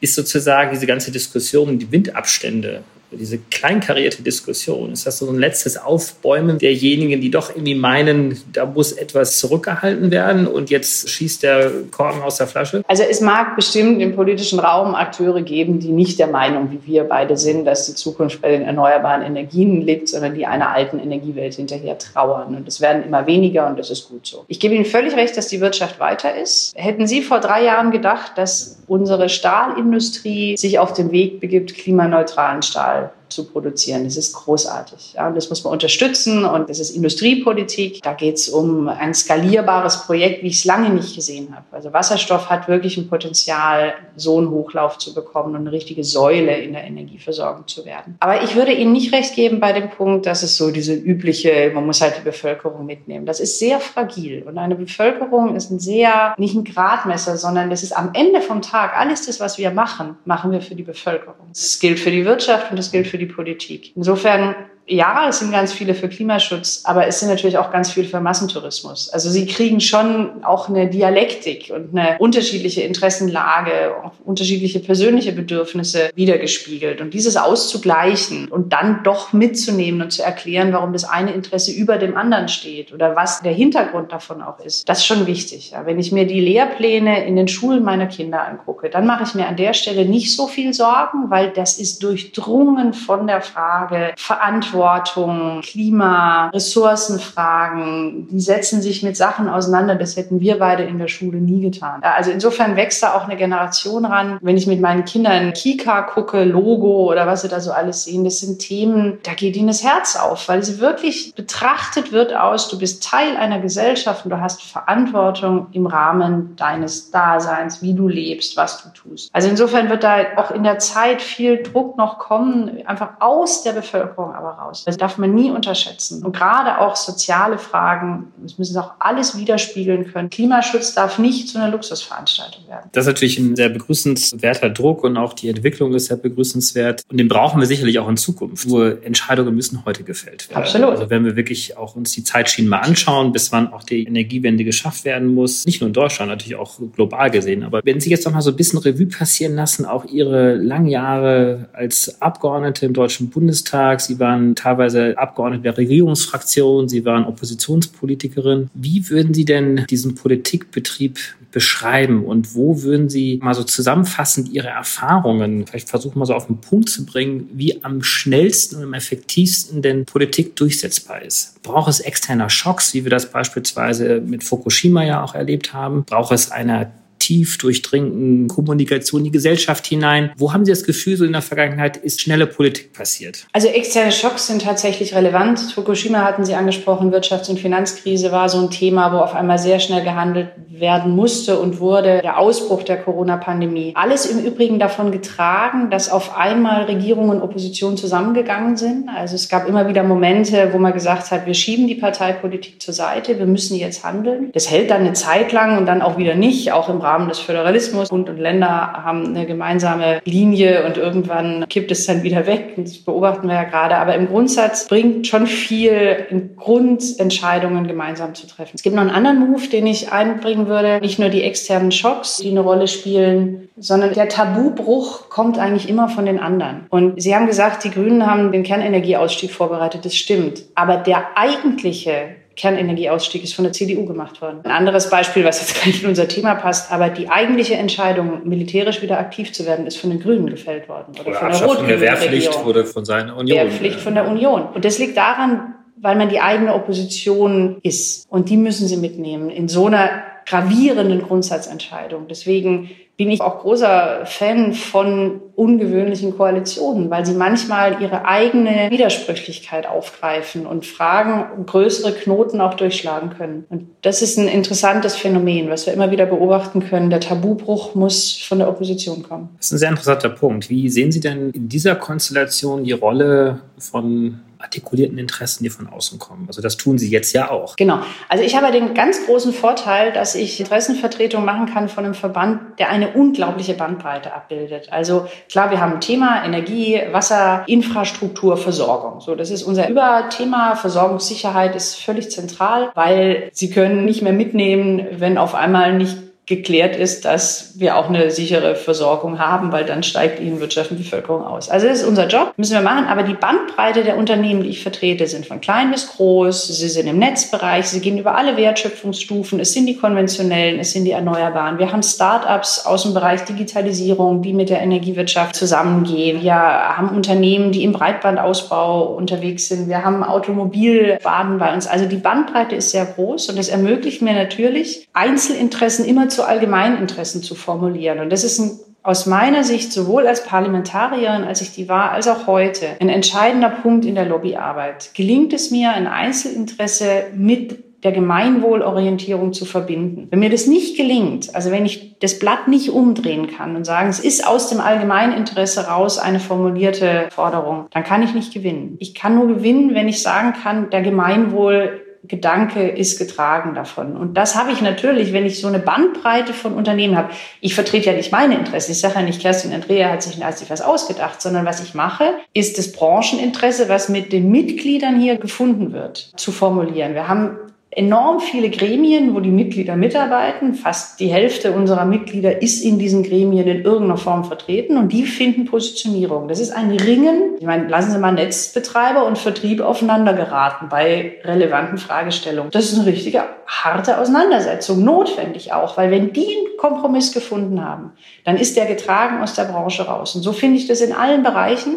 ist 0.00 0.14
sozusagen 0.14 0.70
diese 0.72 0.86
ganze 0.86 1.10
Diskussion 1.10 1.68
um 1.68 1.78
die 1.78 1.90
Windabstände 1.90 2.82
diese 3.10 3.38
kleinkarierte 3.38 4.22
Diskussion, 4.22 4.92
ist 4.92 5.06
das 5.06 5.18
so 5.18 5.30
ein 5.30 5.38
letztes 5.38 5.76
Aufbäumen 5.78 6.58
derjenigen, 6.58 7.20
die 7.20 7.30
doch 7.30 7.50
irgendwie 7.50 7.74
meinen, 7.74 8.40
da 8.52 8.66
muss 8.66 8.92
etwas 8.92 9.38
zurückgehalten 9.38 10.10
werden 10.10 10.46
und 10.46 10.70
jetzt 10.70 11.08
schießt 11.08 11.42
der 11.42 11.70
Korken 11.90 12.22
aus 12.22 12.36
der 12.36 12.46
Flasche? 12.46 12.82
Also 12.86 13.02
es 13.08 13.20
mag 13.20 13.56
bestimmt 13.56 14.02
im 14.02 14.14
politischen 14.14 14.60
Raum 14.60 14.94
Akteure 14.94 15.40
geben, 15.42 15.80
die 15.80 15.90
nicht 15.90 16.18
der 16.18 16.26
Meinung, 16.26 16.70
wie 16.70 16.92
wir 16.92 17.04
beide 17.04 17.36
sind, 17.36 17.64
dass 17.64 17.86
die 17.86 17.94
Zukunft 17.94 18.42
bei 18.42 18.50
den 18.50 18.62
erneuerbaren 18.62 19.22
Energien 19.22 19.82
liegt, 19.82 20.08
sondern 20.08 20.34
die 20.34 20.46
einer 20.46 20.70
alten 20.70 20.98
Energiewelt 20.98 21.54
hinterher 21.54 21.98
trauern. 21.98 22.54
Und 22.54 22.68
es 22.68 22.80
werden 22.80 23.04
immer 23.04 23.26
weniger 23.26 23.68
und 23.68 23.78
das 23.78 23.90
ist 23.90 24.08
gut 24.08 24.26
so. 24.26 24.44
Ich 24.48 24.60
gebe 24.60 24.74
Ihnen 24.74 24.84
völlig 24.84 25.14
recht, 25.16 25.36
dass 25.36 25.48
die 25.48 25.60
Wirtschaft 25.60 25.98
weiter 25.98 26.36
ist. 26.36 26.72
Hätten 26.76 27.06
Sie 27.06 27.22
vor 27.22 27.40
drei 27.40 27.64
Jahren 27.64 27.90
gedacht, 27.90 28.32
dass 28.36 28.78
unsere 28.86 29.28
Stahlindustrie 29.28 30.56
sich 30.56 30.78
auf 30.78 30.92
den 30.92 31.12
Weg 31.12 31.40
begibt, 31.40 31.74
klimaneutralen 31.74 32.62
Stahl 32.62 32.97
time 32.98 33.17
zu 33.28 33.44
produzieren. 33.44 34.04
Das 34.04 34.16
ist 34.16 34.32
großartig. 34.34 35.14
Ja, 35.14 35.28
und 35.28 35.34
das 35.34 35.48
muss 35.50 35.64
man 35.64 35.72
unterstützen 35.72 36.44
und 36.44 36.68
das 36.68 36.78
ist 36.78 36.90
Industriepolitik. 36.90 38.02
Da 38.02 38.14
geht 38.14 38.36
es 38.36 38.48
um 38.48 38.88
ein 38.88 39.14
skalierbares 39.14 40.04
Projekt, 40.04 40.42
wie 40.42 40.48
ich 40.48 40.58
es 40.58 40.64
lange 40.64 40.90
nicht 40.90 41.14
gesehen 41.14 41.54
habe. 41.54 41.66
Also 41.72 41.92
Wasserstoff 41.92 42.50
hat 42.50 42.68
wirklich 42.68 42.96
ein 42.96 43.08
Potenzial, 43.08 43.94
so 44.16 44.38
einen 44.38 44.50
Hochlauf 44.50 44.98
zu 44.98 45.14
bekommen 45.14 45.54
und 45.54 45.62
eine 45.62 45.72
richtige 45.72 46.04
Säule 46.04 46.58
in 46.58 46.72
der 46.72 46.84
Energieversorgung 46.84 47.66
zu 47.66 47.84
werden. 47.84 48.16
Aber 48.20 48.42
ich 48.42 48.54
würde 48.54 48.72
Ihnen 48.72 48.92
nicht 48.92 49.12
recht 49.12 49.34
geben 49.34 49.60
bei 49.60 49.72
dem 49.72 49.90
Punkt, 49.90 50.26
dass 50.26 50.42
es 50.42 50.56
so 50.56 50.70
diese 50.70 50.94
übliche, 50.94 51.70
man 51.74 51.86
muss 51.86 52.00
halt 52.00 52.16
die 52.18 52.24
Bevölkerung 52.24 52.86
mitnehmen. 52.86 53.26
Das 53.26 53.40
ist 53.40 53.58
sehr 53.58 53.80
fragil 53.80 54.42
und 54.46 54.58
eine 54.58 54.74
Bevölkerung 54.74 55.54
ist 55.54 55.70
ein 55.70 55.78
sehr, 55.78 56.34
nicht 56.38 56.54
ein 56.54 56.64
Gradmesser, 56.64 57.36
sondern 57.36 57.70
das 57.70 57.82
ist 57.82 57.96
am 57.96 58.10
Ende 58.14 58.40
vom 58.40 58.62
Tag, 58.62 58.96
alles 58.98 59.26
das, 59.26 59.40
was 59.40 59.58
wir 59.58 59.70
machen, 59.70 60.16
machen 60.24 60.52
wir 60.52 60.60
für 60.60 60.74
die 60.74 60.82
Bevölkerung. 60.82 61.46
Das 61.48 61.78
gilt 61.78 61.98
für 62.00 62.10
die 62.10 62.24
Wirtschaft 62.24 62.70
und 62.70 62.76
das 62.76 62.90
gilt 62.90 63.06
für 63.06 63.17
für 63.18 63.26
die 63.26 63.32
Politik. 63.32 63.96
Insofern 63.96 64.54
ja, 64.88 65.26
es 65.28 65.40
sind 65.40 65.52
ganz 65.52 65.72
viele 65.72 65.94
für 65.94 66.08
Klimaschutz, 66.08 66.82
aber 66.84 67.06
es 67.06 67.20
sind 67.20 67.28
natürlich 67.28 67.58
auch 67.58 67.70
ganz 67.70 67.92
viele 67.92 68.08
für 68.08 68.20
Massentourismus. 68.20 69.10
Also 69.10 69.28
sie 69.28 69.46
kriegen 69.46 69.80
schon 69.80 70.44
auch 70.44 70.68
eine 70.68 70.88
Dialektik 70.88 71.70
und 71.74 71.96
eine 71.96 72.18
unterschiedliche 72.18 72.82
Interessenlage, 72.82 73.94
auch 74.02 74.12
unterschiedliche 74.24 74.80
persönliche 74.80 75.32
Bedürfnisse 75.32 76.10
wiedergespiegelt. 76.14 77.00
Und 77.00 77.12
dieses 77.12 77.36
auszugleichen 77.36 78.48
und 78.48 78.72
dann 78.72 79.02
doch 79.02 79.32
mitzunehmen 79.32 80.00
und 80.00 80.10
zu 80.10 80.22
erklären, 80.22 80.72
warum 80.72 80.92
das 80.92 81.04
eine 81.04 81.32
Interesse 81.32 81.72
über 81.72 81.98
dem 81.98 82.16
anderen 82.16 82.48
steht 82.48 82.92
oder 82.92 83.14
was 83.14 83.42
der 83.42 83.52
Hintergrund 83.52 84.10
davon 84.12 84.40
auch 84.42 84.58
ist, 84.60 84.88
das 84.88 84.98
ist 84.98 85.06
schon 85.06 85.26
wichtig. 85.26 85.72
Wenn 85.84 85.98
ich 85.98 86.12
mir 86.12 86.26
die 86.26 86.40
Lehrpläne 86.40 87.26
in 87.26 87.36
den 87.36 87.48
Schulen 87.48 87.84
meiner 87.84 88.06
Kinder 88.06 88.46
angucke, 88.46 88.88
dann 88.88 89.06
mache 89.06 89.24
ich 89.24 89.34
mir 89.34 89.46
an 89.46 89.56
der 89.56 89.74
Stelle 89.74 90.06
nicht 90.06 90.34
so 90.34 90.46
viel 90.46 90.72
Sorgen, 90.72 91.28
weil 91.28 91.50
das 91.50 91.78
ist 91.78 92.02
durchdrungen 92.02 92.94
von 92.94 93.26
der 93.26 93.42
Frage 93.42 94.12
Verantwortung 94.16 94.77
Verantwortung, 94.78 95.60
Klima, 95.62 96.48
Ressourcenfragen, 96.48 98.28
die 98.28 98.40
setzen 98.40 98.80
sich 98.80 99.02
mit 99.02 99.16
Sachen 99.16 99.48
auseinander. 99.48 99.96
Das 99.96 100.16
hätten 100.16 100.40
wir 100.40 100.58
beide 100.58 100.84
in 100.84 100.98
der 100.98 101.08
Schule 101.08 101.38
nie 101.38 101.60
getan. 101.60 102.00
Also 102.02 102.30
insofern 102.30 102.76
wächst 102.76 103.02
da 103.02 103.14
auch 103.14 103.24
eine 103.24 103.36
Generation 103.36 104.04
ran. 104.04 104.38
Wenn 104.40 104.56
ich 104.56 104.66
mit 104.66 104.80
meinen 104.80 105.04
Kindern 105.04 105.52
Kika 105.52 106.02
gucke, 106.02 106.44
Logo 106.44 107.10
oder 107.10 107.26
was 107.26 107.42
sie 107.42 107.48
da 107.48 107.60
so 107.60 107.72
alles 107.72 108.04
sehen, 108.04 108.24
das 108.24 108.38
sind 108.38 108.60
Themen, 108.60 109.18
da 109.24 109.34
geht 109.34 109.56
ihnen 109.56 109.68
das 109.68 109.82
Herz 109.82 110.16
auf, 110.16 110.48
weil 110.48 110.62
sie 110.62 110.78
wirklich 110.78 111.34
betrachtet 111.34 112.12
wird 112.12 112.34
aus, 112.34 112.68
du 112.68 112.78
bist 112.78 113.02
Teil 113.02 113.36
einer 113.36 113.58
Gesellschaft 113.58 114.24
und 114.24 114.30
du 114.30 114.40
hast 114.40 114.62
Verantwortung 114.62 115.66
im 115.72 115.86
Rahmen 115.86 116.54
deines 116.56 117.10
Daseins, 117.10 117.82
wie 117.82 117.94
du 117.94 118.06
lebst, 118.06 118.56
was 118.56 118.82
du 118.82 118.90
tust. 118.90 119.30
Also 119.32 119.48
insofern 119.48 119.88
wird 119.88 120.04
da 120.04 120.18
auch 120.36 120.52
in 120.52 120.62
der 120.62 120.78
Zeit 120.78 121.20
viel 121.20 121.62
Druck 121.62 121.96
noch 121.96 122.18
kommen, 122.18 122.86
einfach 122.86 123.10
aus 123.18 123.62
der 123.62 123.72
Bevölkerung 123.72 124.34
aber 124.34 124.50
raus 124.50 124.67
aus. 124.68 124.84
Das 124.84 124.96
darf 124.96 125.18
man 125.18 125.34
nie 125.34 125.50
unterschätzen. 125.50 126.24
Und 126.24 126.36
gerade 126.36 126.80
auch 126.80 126.96
soziale 126.96 127.58
Fragen, 127.58 128.32
das 128.42 128.58
müssen 128.58 128.76
auch 128.78 128.92
alles 128.98 129.36
widerspiegeln 129.36 130.12
können. 130.12 130.30
Klimaschutz 130.30 130.94
darf 130.94 131.18
nicht 131.18 131.48
zu 131.48 131.58
einer 131.58 131.70
Luxusveranstaltung 131.70 132.66
werden. 132.68 132.90
Das 132.92 133.04
ist 133.04 133.08
natürlich 133.08 133.38
ein 133.38 133.56
sehr 133.56 133.68
begrüßenswerter 133.68 134.70
Druck 134.70 135.04
und 135.04 135.16
auch 135.16 135.32
die 135.32 135.48
Entwicklung 135.48 135.94
ist 135.94 136.06
sehr 136.06 136.16
begrüßenswert. 136.16 137.02
Und 137.10 137.18
den 137.18 137.28
brauchen 137.28 137.60
wir 137.60 137.66
sicherlich 137.66 137.98
auch 137.98 138.08
in 138.08 138.16
Zukunft. 138.16 138.66
Nur 138.66 139.04
Entscheidungen 139.04 139.54
müssen 139.54 139.84
heute 139.84 140.04
gefällt 140.04 140.48
werden. 140.48 140.62
Absolut. 140.62 140.90
Also 140.90 141.10
wenn 141.10 141.24
wir 141.24 141.36
wirklich 141.36 141.76
auch 141.76 141.96
uns 141.96 142.12
die 142.12 142.24
Zeitschienen 142.24 142.68
mal 142.68 142.80
anschauen, 142.80 143.32
bis 143.32 143.52
wann 143.52 143.72
auch 143.72 143.82
die 143.82 144.04
Energiewende 144.04 144.64
geschafft 144.64 145.04
werden 145.04 145.34
muss, 145.34 145.66
nicht 145.66 145.80
nur 145.80 145.88
in 145.88 145.94
Deutschland, 145.94 146.30
natürlich 146.30 146.56
auch 146.56 146.78
global 146.94 147.30
gesehen. 147.30 147.62
Aber 147.62 147.80
wenn 147.84 148.00
Sie 148.00 148.10
jetzt 148.10 148.24
noch 148.24 148.32
mal 148.32 148.42
so 148.42 148.50
ein 148.50 148.56
bisschen 148.56 148.78
Revue 148.78 149.06
passieren 149.06 149.54
lassen, 149.54 149.84
auch 149.84 150.04
Ihre 150.04 150.54
langen 150.54 150.88
Jahre 150.88 151.68
als 151.72 152.20
Abgeordnete 152.20 152.86
im 152.86 152.92
Deutschen 152.92 153.30
Bundestag, 153.30 154.00
Sie 154.00 154.18
waren 154.18 154.54
teilweise 154.58 155.16
Abgeordnete 155.16 155.62
der 155.62 155.78
Regierungsfraktion, 155.78 156.88
Sie 156.88 157.04
waren 157.04 157.24
Oppositionspolitikerin. 157.24 158.70
Wie 158.74 159.08
würden 159.08 159.34
Sie 159.34 159.44
denn 159.44 159.86
diesen 159.88 160.14
Politikbetrieb 160.14 161.18
beschreiben 161.50 162.24
und 162.24 162.54
wo 162.54 162.82
würden 162.82 163.08
Sie 163.08 163.38
mal 163.42 163.54
so 163.54 163.64
zusammenfassend 163.64 164.50
Ihre 164.50 164.68
Erfahrungen, 164.68 165.66
vielleicht 165.66 165.88
versuchen 165.88 166.18
mal 166.18 166.26
so 166.26 166.34
auf 166.34 166.46
den 166.46 166.60
Punkt 166.60 166.88
zu 166.90 167.06
bringen, 167.06 167.48
wie 167.52 167.82
am 167.84 168.02
schnellsten 168.02 168.76
und 168.76 168.82
am 168.82 168.94
effektivsten 168.94 169.80
denn 169.82 170.04
Politik 170.04 170.56
durchsetzbar 170.56 171.22
ist? 171.22 171.62
Braucht 171.62 171.88
es 171.88 172.00
externer 172.00 172.50
Schocks, 172.50 172.94
wie 172.94 173.04
wir 173.04 173.10
das 173.10 173.30
beispielsweise 173.30 174.20
mit 174.20 174.44
Fukushima 174.44 175.04
ja 175.04 175.22
auch 175.22 175.34
erlebt 175.34 175.72
haben? 175.72 176.04
Braucht 176.04 176.32
es 176.32 176.50
einer 176.50 176.90
tief 177.18 177.58
durchdringenden 177.58 178.48
Kommunikation 178.48 179.20
in 179.20 179.24
die 179.26 179.30
Gesellschaft 179.30 179.86
hinein. 179.86 180.32
Wo 180.36 180.52
haben 180.52 180.64
Sie 180.64 180.72
das 180.72 180.84
Gefühl, 180.84 181.16
so 181.16 181.24
in 181.24 181.32
der 181.32 181.42
Vergangenheit 181.42 181.96
ist 181.96 182.20
schnelle 182.20 182.46
Politik 182.46 182.92
passiert? 182.92 183.46
Also 183.52 183.68
externe 183.68 184.12
Schocks 184.12 184.46
sind 184.46 184.62
tatsächlich 184.62 185.14
relevant. 185.14 185.60
Fukushima 185.74 186.24
hatten 186.24 186.44
Sie 186.44 186.54
angesprochen, 186.54 187.12
Wirtschafts- 187.12 187.50
und 187.50 187.58
Finanzkrise 187.58 188.32
war 188.32 188.48
so 188.48 188.58
ein 188.58 188.70
Thema, 188.70 189.12
wo 189.12 189.18
auf 189.18 189.34
einmal 189.34 189.58
sehr 189.58 189.80
schnell 189.80 190.04
gehandelt 190.04 190.48
werden 190.68 191.14
musste 191.14 191.58
und 191.58 191.80
wurde. 191.80 192.20
Der 192.22 192.38
Ausbruch 192.38 192.82
der 192.82 192.98
Corona-Pandemie. 192.98 193.92
Alles 193.94 194.26
im 194.26 194.38
Übrigen 194.44 194.78
davon 194.78 195.12
getragen, 195.12 195.90
dass 195.90 196.10
auf 196.10 196.36
einmal 196.36 196.84
Regierung 196.84 197.28
und 197.28 197.42
Opposition 197.42 197.96
zusammengegangen 197.96 198.76
sind. 198.76 199.08
Also 199.08 199.34
es 199.34 199.48
gab 199.48 199.68
immer 199.68 199.88
wieder 199.88 200.02
Momente, 200.02 200.70
wo 200.72 200.78
man 200.78 200.92
gesagt 200.92 201.30
hat, 201.30 201.46
wir 201.46 201.54
schieben 201.54 201.86
die 201.86 201.94
Parteipolitik 201.94 202.80
zur 202.80 202.94
Seite, 202.94 203.38
wir 203.38 203.46
müssen 203.46 203.76
jetzt 203.76 204.04
handeln. 204.04 204.50
Das 204.52 204.70
hält 204.70 204.90
dann 204.90 205.00
eine 205.00 205.12
Zeit 205.12 205.52
lang 205.52 205.78
und 205.78 205.86
dann 205.86 206.02
auch 206.02 206.18
wieder 206.18 206.34
nicht, 206.34 206.72
auch 206.72 206.88
im 206.88 206.98
Rahmen 207.08 207.28
des 207.28 207.38
Föderalismus. 207.38 208.10
Bund 208.10 208.28
und 208.28 208.38
Länder 208.38 208.68
haben 208.68 209.28
eine 209.28 209.46
gemeinsame 209.46 210.20
Linie 210.24 210.84
und 210.84 210.98
irgendwann 210.98 211.66
kippt 211.68 211.90
es 211.90 212.06
dann 212.06 212.22
wieder 212.22 212.46
weg. 212.46 212.74
Das 212.76 212.98
beobachten 212.98 213.48
wir 213.48 213.54
ja 213.54 213.64
gerade. 213.64 213.96
Aber 213.96 214.14
im 214.14 214.28
Grundsatz 214.28 214.86
bringt 214.88 215.26
schon 215.26 215.46
viel 215.46 216.26
in 216.30 216.56
Grundentscheidungen 216.56 217.88
gemeinsam 217.88 218.34
zu 218.34 218.46
treffen. 218.46 218.72
Es 218.74 218.82
gibt 218.82 218.94
noch 218.94 219.02
einen 219.02 219.10
anderen 219.10 219.40
Move, 219.40 219.68
den 219.68 219.86
ich 219.86 220.12
einbringen 220.12 220.66
würde. 220.66 221.00
Nicht 221.00 221.18
nur 221.18 221.30
die 221.30 221.42
externen 221.42 221.92
Schocks, 221.92 222.38
die 222.38 222.50
eine 222.50 222.60
Rolle 222.60 222.88
spielen, 222.88 223.68
sondern 223.78 224.12
der 224.12 224.28
Tabubruch 224.28 225.30
kommt 225.30 225.58
eigentlich 225.58 225.88
immer 225.88 226.08
von 226.08 226.26
den 226.26 226.38
anderen. 226.38 226.86
Und 226.90 227.22
Sie 227.22 227.34
haben 227.34 227.46
gesagt, 227.46 227.84
die 227.84 227.90
Grünen 227.90 228.26
haben 228.26 228.52
den 228.52 228.64
Kernenergieausstieg 228.64 229.50
vorbereitet. 229.50 230.04
Das 230.04 230.14
stimmt. 230.14 230.62
Aber 230.74 230.96
der 230.96 231.36
eigentliche 231.36 232.37
Kernenergieausstieg 232.58 233.44
ist 233.44 233.54
von 233.54 233.64
der 233.64 233.72
CDU 233.72 234.04
gemacht 234.04 234.42
worden. 234.42 234.60
Ein 234.64 234.72
anderes 234.72 235.08
Beispiel, 235.08 235.44
was 235.44 235.60
jetzt 235.60 235.74
gar 235.80 235.86
nicht 235.86 236.02
in 236.02 236.08
unser 236.08 236.28
Thema 236.28 236.56
passt, 236.56 236.92
aber 236.92 237.08
die 237.08 237.30
eigentliche 237.30 237.76
Entscheidung, 237.76 238.46
militärisch 238.46 239.00
wieder 239.00 239.18
aktiv 239.18 239.52
zu 239.52 239.64
werden, 239.64 239.86
ist 239.86 239.96
von 239.96 240.10
den 240.10 240.20
Grünen 240.20 240.50
gefällt 240.50 240.88
worden. 240.88 241.14
Oder, 241.20 241.28
oder 241.28 241.38
von 241.38 241.50
der 241.52 241.62
rot 241.62 241.88
der 241.88 242.00
Wehrpflicht 242.00 242.48
Regierung. 242.48 242.66
wurde 242.66 242.84
von 242.84 243.04
seiner 243.04 243.36
Union. 243.36 243.56
Wehrpflicht 243.56 244.00
von 244.00 244.14
der 244.14 244.26
Union. 244.28 244.68
Und 244.74 244.84
das 244.84 244.98
liegt 244.98 245.16
daran, 245.16 245.74
weil 246.00 246.16
man 246.16 246.28
die 246.28 246.40
eigene 246.40 246.74
Opposition 246.74 247.78
ist. 247.82 248.26
Und 248.30 248.48
die 248.48 248.56
müssen 248.56 248.88
sie 248.88 248.96
mitnehmen 248.96 249.50
in 249.50 249.68
so 249.68 249.86
einer 249.86 250.10
gravierenden 250.46 251.22
Grundsatzentscheidung. 251.22 252.26
Deswegen 252.28 252.90
bin 253.18 253.32
ich 253.32 253.40
auch 253.40 253.58
großer 253.58 254.20
Fan 254.26 254.72
von 254.74 255.40
ungewöhnlichen 255.56 256.36
Koalitionen, 256.36 257.10
weil 257.10 257.26
sie 257.26 257.34
manchmal 257.34 258.00
ihre 258.00 258.24
eigene 258.24 258.90
Widersprüchlichkeit 258.90 259.88
aufgreifen 259.88 260.66
und 260.66 260.86
Fragen 260.86 261.66
größere 261.66 262.12
Knoten 262.12 262.60
auch 262.60 262.74
durchschlagen 262.74 263.30
können. 263.30 263.64
Und 263.70 263.88
das 264.02 264.22
ist 264.22 264.38
ein 264.38 264.46
interessantes 264.46 265.16
Phänomen, 265.16 265.68
was 265.68 265.86
wir 265.86 265.94
immer 265.94 266.12
wieder 266.12 266.26
beobachten 266.26 266.88
können. 266.88 267.10
Der 267.10 267.18
Tabubruch 267.18 267.96
muss 267.96 268.36
von 268.36 268.60
der 268.60 268.68
Opposition 268.68 269.24
kommen. 269.24 269.48
Das 269.56 269.66
ist 269.66 269.72
ein 269.72 269.78
sehr 269.78 269.90
interessanter 269.90 270.28
Punkt. 270.28 270.70
Wie 270.70 270.88
sehen 270.88 271.10
Sie 271.10 271.20
denn 271.20 271.50
in 271.50 271.68
dieser 271.68 271.96
Konstellation 271.96 272.84
die 272.84 272.92
Rolle 272.92 273.62
von 273.78 274.38
artikulierten 274.58 275.18
Interessen, 275.18 275.64
die 275.64 275.70
von 275.70 275.88
außen 275.88 276.18
kommen. 276.18 276.44
Also 276.48 276.62
das 276.62 276.76
tun 276.76 276.98
Sie 276.98 277.10
jetzt 277.10 277.32
ja 277.32 277.50
auch. 277.50 277.76
Genau. 277.76 278.00
Also 278.28 278.44
ich 278.44 278.56
habe 278.56 278.70
den 278.72 278.94
ganz 278.94 279.24
großen 279.26 279.52
Vorteil, 279.52 280.12
dass 280.12 280.34
ich 280.34 280.60
Interessenvertretung 280.60 281.44
machen 281.44 281.66
kann 281.66 281.88
von 281.88 282.04
einem 282.04 282.14
Verband, 282.14 282.78
der 282.78 282.90
eine 282.90 283.12
unglaubliche 283.12 283.74
Bandbreite 283.74 284.32
abbildet. 284.32 284.92
Also 284.92 285.26
klar, 285.50 285.70
wir 285.70 285.80
haben 285.80 285.94
ein 285.94 286.00
Thema 286.00 286.44
Energie, 286.44 287.00
Wasser, 287.12 287.64
Infrastruktur, 287.66 288.56
Versorgung. 288.56 289.20
So, 289.20 289.34
das 289.34 289.50
ist 289.50 289.62
unser 289.62 289.88
Überthema. 289.88 290.74
Versorgungssicherheit 290.74 291.76
ist 291.76 291.96
völlig 291.96 292.30
zentral, 292.30 292.90
weil 292.94 293.50
Sie 293.52 293.70
können 293.70 294.04
nicht 294.04 294.22
mehr 294.22 294.32
mitnehmen, 294.32 295.06
wenn 295.12 295.38
auf 295.38 295.54
einmal 295.54 295.94
nicht 295.94 296.27
geklärt 296.48 296.96
ist, 296.96 297.26
dass 297.26 297.74
wir 297.76 297.96
auch 297.96 298.08
eine 298.08 298.30
sichere 298.30 298.74
Versorgung 298.74 299.38
haben, 299.38 299.70
weil 299.70 299.84
dann 299.84 300.02
steigt 300.02 300.40
ihnen 300.40 300.60
Wirtschaft 300.60 300.90
und 300.90 300.96
Bevölkerung 300.96 301.44
aus. 301.44 301.68
Also 301.68 301.86
das 301.86 302.00
ist 302.00 302.06
unser 302.06 302.26
Job, 302.26 302.54
müssen 302.56 302.72
wir 302.72 302.80
machen. 302.80 303.06
Aber 303.06 303.22
die 303.22 303.34
Bandbreite 303.34 304.02
der 304.02 304.16
Unternehmen, 304.16 304.62
die 304.62 304.70
ich 304.70 304.82
vertrete, 304.82 305.26
sind 305.26 305.44
von 305.44 305.60
klein 305.60 305.90
bis 305.90 306.08
groß. 306.08 306.68
Sie 306.68 306.88
sind 306.88 307.06
im 307.06 307.18
Netzbereich, 307.18 307.86
sie 307.86 308.00
gehen 308.00 308.16
über 308.16 308.34
alle 308.34 308.56
Wertschöpfungsstufen. 308.56 309.60
Es 309.60 309.74
sind 309.74 309.86
die 309.86 309.96
konventionellen, 309.96 310.80
es 310.80 310.92
sind 310.92 311.04
die 311.04 311.10
erneuerbaren. 311.10 311.78
Wir 311.78 311.92
haben 311.92 312.02
Start-ups 312.02 312.86
aus 312.86 313.02
dem 313.02 313.12
Bereich 313.12 313.44
Digitalisierung, 313.44 314.40
die 314.40 314.54
mit 314.54 314.70
der 314.70 314.80
Energiewirtschaft 314.80 315.54
zusammengehen. 315.54 316.42
Wir 316.42 316.54
haben 316.54 317.10
Unternehmen, 317.10 317.72
die 317.72 317.84
im 317.84 317.92
Breitbandausbau 317.92 319.02
unterwegs 319.14 319.68
sind. 319.68 319.88
Wir 319.88 320.02
haben 320.02 320.24
Automobilbaden 320.24 321.58
bei 321.58 321.74
uns. 321.74 321.86
Also 321.86 322.06
die 322.06 322.16
Bandbreite 322.16 322.74
ist 322.74 322.90
sehr 322.90 323.04
groß 323.04 323.50
und 323.50 323.58
es 323.58 323.68
ermöglicht 323.68 324.22
mir 324.22 324.32
natürlich, 324.32 325.06
Einzelinteressen 325.12 326.06
immer 326.06 326.30
zu 326.30 326.37
Allgemeininteressen 326.44 327.42
zu 327.42 327.54
formulieren. 327.54 328.20
Und 328.20 328.30
das 328.30 328.44
ist 328.44 328.58
ein 328.58 328.80
aus 329.08 329.24
meiner 329.24 329.64
Sicht 329.64 329.90
sowohl 329.90 330.26
als 330.26 330.44
Parlamentarierin, 330.44 331.44
als 331.44 331.62
ich 331.62 331.72
die 331.72 331.88
war, 331.88 332.10
als 332.10 332.28
auch 332.28 332.46
heute 332.46 332.88
ein 333.00 333.08
entscheidender 333.08 333.70
Punkt 333.70 334.04
in 334.04 334.14
der 334.14 334.26
Lobbyarbeit. 334.26 335.12
Gelingt 335.14 335.54
es 335.54 335.70
mir, 335.70 335.92
ein 335.92 336.06
Einzelinteresse 336.06 337.26
mit 337.34 337.84
der 338.04 338.12
Gemeinwohlorientierung 338.12 339.52
zu 339.52 339.64
verbinden. 339.64 340.28
Wenn 340.30 340.38
mir 340.38 340.50
das 340.50 340.66
nicht 340.66 340.96
gelingt, 340.96 341.54
also 341.54 341.70
wenn 341.70 341.84
ich 341.84 342.18
das 342.20 342.38
Blatt 342.38 342.68
nicht 342.68 342.90
umdrehen 342.90 343.48
kann 343.48 343.74
und 343.74 343.84
sagen, 343.84 344.08
es 344.08 344.20
ist 344.20 344.46
aus 344.46 344.68
dem 344.68 344.80
Allgemeininteresse 344.80 345.86
raus 345.86 346.18
eine 346.18 346.38
formulierte 346.38 347.28
Forderung, 347.30 347.86
dann 347.90 348.04
kann 348.04 348.22
ich 348.22 348.34
nicht 348.34 348.52
gewinnen. 348.52 348.96
Ich 349.00 349.14
kann 349.14 349.34
nur 349.34 349.48
gewinnen, 349.48 349.94
wenn 349.94 350.06
ich 350.06 350.22
sagen 350.22 350.52
kann, 350.52 350.90
der 350.90 351.02
Gemeinwohl 351.02 352.02
Gedanke 352.24 352.88
ist 352.88 353.18
getragen 353.18 353.74
davon. 353.74 354.16
Und 354.16 354.34
das 354.34 354.56
habe 354.56 354.72
ich 354.72 354.80
natürlich, 354.80 355.32
wenn 355.32 355.46
ich 355.46 355.60
so 355.60 355.68
eine 355.68 355.78
Bandbreite 355.78 356.52
von 356.52 356.74
Unternehmen 356.74 357.16
habe. 357.16 357.30
Ich 357.60 357.74
vertrete 357.74 358.10
ja 358.10 358.16
nicht 358.16 358.32
meine 358.32 358.56
Interessen. 358.56 358.92
Ich 358.92 359.00
sage 359.00 359.14
ja 359.16 359.22
nicht, 359.22 359.40
Kerstin 359.40 359.72
Andrea 359.72 360.10
hat 360.10 360.22
sich, 360.22 360.42
hat 360.42 360.58
sich 360.58 360.68
was 360.68 360.80
ausgedacht, 360.80 361.40
sondern 361.40 361.64
was 361.64 361.82
ich 361.82 361.94
mache, 361.94 362.34
ist 362.54 362.78
das 362.78 362.92
Brancheninteresse, 362.92 363.88
was 363.88 364.08
mit 364.08 364.32
den 364.32 364.50
Mitgliedern 364.50 365.20
hier 365.20 365.36
gefunden 365.36 365.92
wird, 365.92 366.32
zu 366.36 366.50
formulieren. 366.50 367.14
Wir 367.14 367.28
haben 367.28 367.56
enorm 367.98 368.38
viele 368.38 368.70
Gremien, 368.70 369.34
wo 369.34 369.40
die 369.40 369.50
Mitglieder 369.50 369.96
mitarbeiten. 369.96 370.74
Fast 370.74 371.18
die 371.18 371.26
Hälfte 371.26 371.72
unserer 371.72 372.04
Mitglieder 372.04 372.62
ist 372.62 372.84
in 372.84 373.00
diesen 373.00 373.24
Gremien 373.24 373.66
in 373.66 373.84
irgendeiner 373.84 374.16
Form 374.16 374.44
vertreten 374.44 374.96
und 374.96 375.12
die 375.12 375.24
finden 375.24 375.64
Positionierung. 375.64 376.46
Das 376.46 376.60
ist 376.60 376.70
ein 376.70 376.92
Ringen. 376.92 377.56
Ich 377.58 377.66
meine, 377.66 377.88
lassen 377.88 378.12
Sie 378.12 378.18
mal 378.18 378.30
Netzbetreiber 378.30 379.26
und 379.26 379.36
Vertrieb 379.36 379.80
aufeinander 379.80 380.32
geraten 380.32 380.88
bei 380.88 381.38
relevanten 381.42 381.98
Fragestellungen. 381.98 382.70
Das 382.70 382.84
ist 382.84 382.98
eine 382.98 383.06
richtige 383.06 383.42
harte 383.66 384.18
Auseinandersetzung, 384.18 385.02
notwendig 385.02 385.72
auch, 385.72 385.96
weil 385.96 386.12
wenn 386.12 386.32
die 386.32 386.46
einen 386.46 386.76
Kompromiss 386.78 387.32
gefunden 387.32 387.84
haben, 387.84 388.12
dann 388.44 388.56
ist 388.56 388.76
der 388.76 388.86
getragen 388.86 389.42
aus 389.42 389.54
der 389.54 389.64
Branche 389.64 390.06
raus. 390.06 390.36
Und 390.36 390.42
so 390.42 390.52
finde 390.52 390.76
ich 390.76 390.86
das 390.86 391.00
in 391.00 391.12
allen 391.12 391.42
Bereichen. 391.42 391.96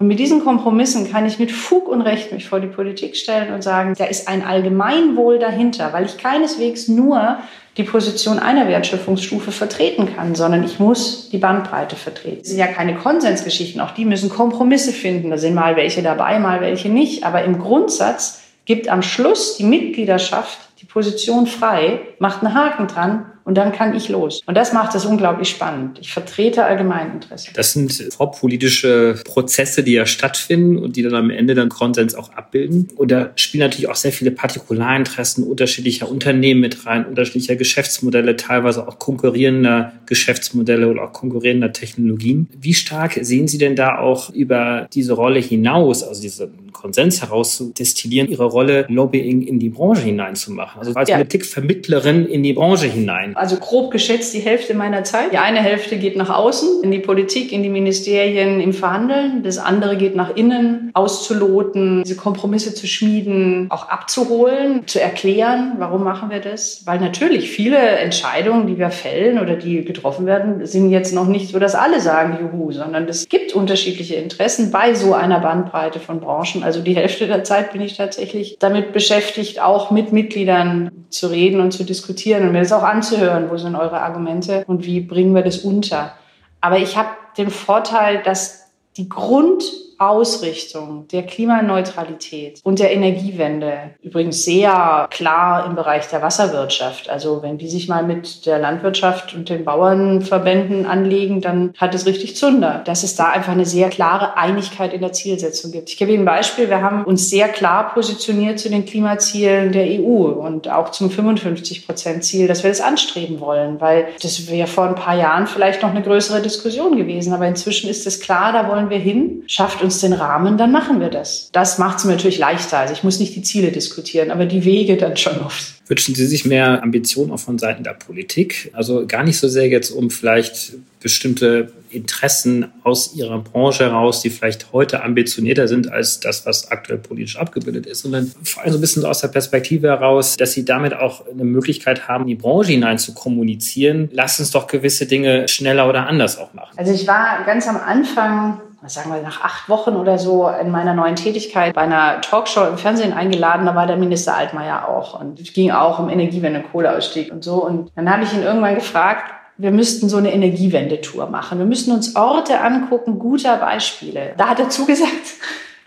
Und 0.00 0.06
mit 0.06 0.20
diesen 0.20 0.44
Kompromissen 0.44 1.10
kann 1.10 1.26
ich 1.26 1.40
mit 1.40 1.50
Fug 1.50 1.88
und 1.88 2.02
Recht 2.02 2.30
mich 2.32 2.48
vor 2.48 2.60
die 2.60 2.68
Politik 2.68 3.16
stellen 3.16 3.52
und 3.52 3.62
sagen, 3.62 3.94
da 3.98 4.04
ist 4.04 4.28
ein 4.28 4.44
Allgemeinwohl 4.44 5.40
dahinter, 5.40 5.92
weil 5.92 6.04
ich 6.04 6.18
keineswegs 6.18 6.86
nur 6.86 7.38
die 7.76 7.82
Position 7.82 8.38
einer 8.38 8.68
Wertschöpfungsstufe 8.68 9.50
vertreten 9.50 10.14
kann, 10.14 10.36
sondern 10.36 10.62
ich 10.62 10.78
muss 10.78 11.30
die 11.30 11.38
Bandbreite 11.38 11.96
vertreten. 11.96 12.40
Es 12.42 12.48
sind 12.48 12.58
ja 12.58 12.68
keine 12.68 12.94
Konsensgeschichten, 12.94 13.80
auch 13.80 13.90
die 13.90 14.04
müssen 14.04 14.30
Kompromisse 14.30 14.92
finden. 14.92 15.30
Da 15.30 15.38
sind 15.38 15.54
mal 15.54 15.74
welche 15.74 16.02
dabei, 16.02 16.38
mal 16.38 16.60
welche 16.60 16.88
nicht. 16.88 17.24
Aber 17.24 17.42
im 17.42 17.58
Grundsatz 17.58 18.42
gibt 18.66 18.88
am 18.88 19.02
Schluss 19.02 19.56
die 19.56 19.64
Mitgliedschaft 19.64 20.58
die 20.80 20.86
Position 20.86 21.48
frei, 21.48 22.00
macht 22.20 22.44
einen 22.44 22.54
Haken 22.54 22.86
dran 22.86 23.26
und 23.48 23.54
dann 23.54 23.72
kann 23.72 23.96
ich 23.96 24.10
los. 24.10 24.42
Und 24.44 24.58
das 24.58 24.74
macht 24.74 24.94
es 24.94 25.06
unglaublich 25.06 25.48
spannend. 25.48 25.98
Ich 26.02 26.12
vertrete 26.12 26.66
Allgemeininteresse. 26.66 27.48
Das 27.54 27.72
sind 27.72 27.90
vorpolitische 28.14 29.14
Prozesse, 29.24 29.82
die 29.82 29.92
ja 29.92 30.04
stattfinden 30.04 30.76
und 30.76 30.96
die 30.96 31.02
dann 31.02 31.14
am 31.14 31.30
Ende 31.30 31.54
dann 31.54 31.70
Konsens 31.70 32.14
auch 32.14 32.30
abbilden. 32.34 32.88
Und 32.96 33.10
da 33.10 33.30
spielen 33.36 33.62
natürlich 33.62 33.88
auch 33.88 33.94
sehr 33.94 34.12
viele 34.12 34.32
Partikularinteressen 34.32 35.44
unterschiedlicher 35.44 36.10
Unternehmen 36.10 36.60
mit 36.60 36.84
rein, 36.84 37.06
unterschiedlicher 37.06 37.56
Geschäftsmodelle, 37.56 38.36
teilweise 38.36 38.86
auch 38.86 38.98
konkurrierender 38.98 39.94
Geschäftsmodelle 40.04 40.86
oder 40.86 41.04
auch 41.04 41.14
konkurrierender 41.14 41.72
Technologien. 41.72 42.48
Wie 42.60 42.74
stark 42.74 43.18
sehen 43.18 43.48
Sie 43.48 43.56
denn 43.56 43.76
da 43.76 43.96
auch 43.96 44.28
über 44.28 44.88
diese 44.92 45.14
Rolle 45.14 45.40
hinaus, 45.40 46.02
also 46.02 46.20
diesen 46.20 46.70
Konsens 46.72 47.22
herauszudestillieren, 47.22 48.28
Ihre 48.28 48.44
Rolle 48.44 48.84
Lobbying 48.90 49.40
in 49.40 49.58
die 49.58 49.70
Branche 49.70 50.02
hineinzumachen? 50.02 50.80
Also 50.80 50.92
als 50.92 51.08
ja. 51.08 51.16
Politikvermittlerin 51.16 52.26
in 52.26 52.42
die 52.42 52.52
Branche 52.52 52.88
hinein. 52.88 53.37
Also 53.38 53.56
grob 53.56 53.90
geschätzt 53.90 54.34
die 54.34 54.40
Hälfte 54.40 54.74
meiner 54.74 55.04
Zeit. 55.04 55.32
Die 55.32 55.38
eine 55.38 55.60
Hälfte 55.60 55.96
geht 55.96 56.16
nach 56.16 56.30
außen, 56.30 56.82
in 56.82 56.90
die 56.90 56.98
Politik, 56.98 57.52
in 57.52 57.62
die 57.62 57.68
Ministerien, 57.68 58.60
im 58.60 58.72
Verhandeln. 58.72 59.42
Das 59.42 59.58
andere 59.58 59.96
geht 59.96 60.16
nach 60.16 60.34
innen, 60.36 60.90
auszuloten, 60.94 62.02
diese 62.02 62.16
Kompromisse 62.16 62.74
zu 62.74 62.86
schmieden, 62.86 63.66
auch 63.70 63.88
abzuholen, 63.88 64.86
zu 64.86 65.00
erklären, 65.00 65.74
warum 65.78 66.04
machen 66.04 66.30
wir 66.30 66.40
das? 66.40 66.82
Weil 66.84 66.98
natürlich 67.00 67.50
viele 67.50 67.78
Entscheidungen, 67.78 68.66
die 68.66 68.78
wir 68.78 68.90
fällen 68.90 69.38
oder 69.38 69.54
die 69.56 69.84
getroffen 69.84 70.26
werden, 70.26 70.66
sind 70.66 70.90
jetzt 70.90 71.14
noch 71.14 71.26
nicht 71.26 71.50
so, 71.50 71.58
dass 71.58 71.74
alle 71.74 72.00
sagen, 72.00 72.38
juhu, 72.40 72.72
sondern 72.72 73.08
es 73.08 73.28
gibt 73.28 73.54
unterschiedliche 73.54 74.16
Interessen 74.16 74.70
bei 74.70 74.94
so 74.94 75.14
einer 75.14 75.40
Bandbreite 75.40 76.00
von 76.00 76.20
Branchen. 76.20 76.62
Also 76.62 76.80
die 76.80 76.96
Hälfte 76.96 77.26
der 77.26 77.44
Zeit 77.44 77.72
bin 77.72 77.80
ich 77.80 77.96
tatsächlich 77.96 78.56
damit 78.58 78.92
beschäftigt, 78.92 79.60
auch 79.60 79.90
mit 79.90 80.12
Mitgliedern 80.12 80.90
zu 81.10 81.28
reden 81.28 81.60
und 81.60 81.72
zu 81.72 81.84
diskutieren 81.84 82.44
und 82.44 82.52
mir 82.52 82.60
das 82.60 82.72
auch 82.72 82.82
anzuhören, 82.82 83.27
wo 83.50 83.56
sind 83.56 83.76
eure 83.76 84.00
Argumente 84.00 84.64
und 84.66 84.84
wie 84.84 85.00
bringen 85.00 85.34
wir 85.34 85.42
das 85.42 85.58
unter. 85.58 86.12
Aber 86.60 86.78
ich 86.78 86.96
habe 86.96 87.10
den 87.36 87.50
Vorteil, 87.50 88.22
dass 88.22 88.72
die 88.96 89.08
Grund 89.08 89.62
Ausrichtung 89.98 91.06
der 91.08 91.24
Klimaneutralität 91.24 92.60
und 92.62 92.78
der 92.78 92.92
Energiewende 92.92 93.90
übrigens 94.02 94.44
sehr 94.44 95.08
klar 95.10 95.66
im 95.66 95.74
Bereich 95.74 96.08
der 96.08 96.22
Wasserwirtschaft. 96.22 97.10
Also 97.10 97.42
wenn 97.42 97.58
die 97.58 97.68
sich 97.68 97.88
mal 97.88 98.04
mit 98.04 98.46
der 98.46 98.58
Landwirtschaft 98.58 99.34
und 99.34 99.48
den 99.48 99.64
Bauernverbänden 99.64 100.86
anlegen, 100.86 101.40
dann 101.40 101.72
hat 101.76 101.94
es 101.94 102.06
richtig 102.06 102.36
Zunder, 102.36 102.82
dass 102.84 103.02
es 103.02 103.16
da 103.16 103.30
einfach 103.30 103.52
eine 103.52 103.66
sehr 103.66 103.88
klare 103.88 104.36
Einigkeit 104.36 104.92
in 104.92 105.00
der 105.00 105.12
Zielsetzung 105.12 105.72
gibt. 105.72 105.90
Ich 105.90 105.96
gebe 105.96 106.12
Ihnen 106.12 106.22
ein 106.22 106.26
Beispiel. 106.26 106.68
Wir 106.68 106.82
haben 106.82 107.04
uns 107.04 107.28
sehr 107.28 107.48
klar 107.48 107.92
positioniert 107.92 108.58
zu 108.58 108.70
den 108.70 108.84
Klimazielen 108.84 109.72
der 109.72 109.86
EU 110.00 110.28
und 110.28 110.68
auch 110.68 110.90
zum 110.90 111.10
55 111.10 111.86
Prozent 111.86 112.24
Ziel, 112.24 112.46
dass 112.46 112.62
wir 112.62 112.70
das 112.70 112.80
anstreben 112.80 113.40
wollen, 113.40 113.80
weil 113.80 114.08
das 114.22 114.48
wäre 114.48 114.68
vor 114.68 114.84
ein 114.84 114.94
paar 114.94 115.16
Jahren 115.16 115.46
vielleicht 115.46 115.82
noch 115.82 115.90
eine 115.90 116.02
größere 116.02 116.40
Diskussion 116.40 116.96
gewesen. 116.96 117.32
Aber 117.32 117.46
inzwischen 117.46 117.90
ist 117.90 118.06
es 118.06 118.20
klar, 118.20 118.52
da 118.52 118.68
wollen 118.68 118.90
wir 118.90 118.98
hin. 118.98 119.42
Schafft 119.46 119.82
den 119.96 120.12
Rahmen, 120.12 120.58
dann 120.58 120.72
machen 120.72 121.00
wir 121.00 121.08
das. 121.08 121.50
Das 121.52 121.78
macht 121.78 121.98
es 121.98 122.04
mir 122.04 122.12
natürlich 122.12 122.38
leichter. 122.38 122.78
Also 122.78 122.92
ich 122.92 123.02
muss 123.02 123.18
nicht 123.18 123.34
die 123.34 123.42
Ziele 123.42 123.72
diskutieren, 123.72 124.30
aber 124.30 124.46
die 124.46 124.64
Wege 124.64 124.96
dann 124.96 125.16
schon 125.16 125.40
oft. 125.40 125.74
Wünschen 125.88 126.14
Sie 126.14 126.26
sich 126.26 126.44
mehr 126.44 126.82
Ambitionen 126.82 127.32
auch 127.32 127.38
von 127.38 127.58
Seiten 127.58 127.82
der 127.82 127.94
Politik? 127.94 128.70
Also 128.74 129.06
gar 129.06 129.24
nicht 129.24 129.38
so 129.38 129.48
sehr 129.48 129.68
jetzt 129.68 129.90
um 129.90 130.10
vielleicht 130.10 130.74
bestimmte 131.00 131.72
Interessen 131.90 132.66
aus 132.84 133.14
Ihrer 133.14 133.38
Branche 133.38 133.84
heraus, 133.84 134.20
die 134.20 134.28
vielleicht 134.28 134.72
heute 134.72 135.02
ambitionierter 135.02 135.66
sind 135.66 135.90
als 135.90 136.20
das, 136.20 136.44
was 136.44 136.70
aktuell 136.70 136.98
politisch 136.98 137.38
abgebildet 137.38 137.86
ist, 137.86 138.00
sondern 138.00 138.30
vor 138.42 138.62
allem 138.62 138.72
so 138.72 138.78
ein 138.78 138.80
bisschen 138.82 139.04
aus 139.06 139.20
der 139.20 139.28
Perspektive 139.28 139.88
heraus, 139.88 140.36
dass 140.36 140.52
Sie 140.52 140.64
damit 140.66 140.92
auch 140.92 141.26
eine 141.26 141.44
Möglichkeit 141.44 142.06
haben, 142.06 142.24
in 142.24 142.28
die 142.28 142.34
Branche 142.34 142.72
hinein 142.72 142.98
zu 142.98 143.14
kommunizieren. 143.14 144.10
Lass 144.12 144.38
uns 144.40 144.50
doch 144.50 144.66
gewisse 144.66 145.06
Dinge 145.06 145.48
schneller 145.48 145.88
oder 145.88 146.06
anders 146.06 146.36
auch 146.36 146.52
machen. 146.52 146.76
Also 146.76 146.92
ich 146.92 147.06
war 147.06 147.44
ganz 147.46 147.66
am 147.66 147.76
Anfang 147.76 148.60
sagen 148.86 149.12
wir, 149.12 149.20
nach 149.20 149.42
acht 149.42 149.68
Wochen 149.68 149.96
oder 149.96 150.18
so 150.18 150.48
in 150.48 150.70
meiner 150.70 150.94
neuen 150.94 151.16
Tätigkeit 151.16 151.74
bei 151.74 151.82
einer 151.82 152.20
Talkshow 152.20 152.64
im 152.64 152.78
Fernsehen 152.78 153.12
eingeladen. 153.12 153.66
Da 153.66 153.74
war 153.74 153.86
der 153.86 153.96
Minister 153.96 154.36
Altmaier 154.36 154.88
auch. 154.88 155.20
Und 155.20 155.40
es 155.40 155.52
ging 155.52 155.72
auch 155.72 155.98
um 155.98 156.08
Energiewende, 156.08 156.62
Kohleausstieg 156.62 157.32
und 157.32 157.42
so. 157.42 157.64
Und 157.64 157.90
dann 157.96 158.10
habe 158.10 158.22
ich 158.22 158.32
ihn 158.32 158.42
irgendwann 158.42 158.76
gefragt, 158.76 159.34
wir 159.56 159.72
müssten 159.72 160.08
so 160.08 160.18
eine 160.18 160.32
Energiewendetour 160.32 161.28
machen. 161.28 161.58
Wir 161.58 161.66
müssten 161.66 161.90
uns 161.90 162.14
Orte 162.14 162.60
angucken, 162.60 163.18
guter 163.18 163.56
Beispiele. 163.56 164.34
Da 164.36 164.50
hat 164.50 164.60
er 164.60 164.68
zugesagt, 164.68 165.10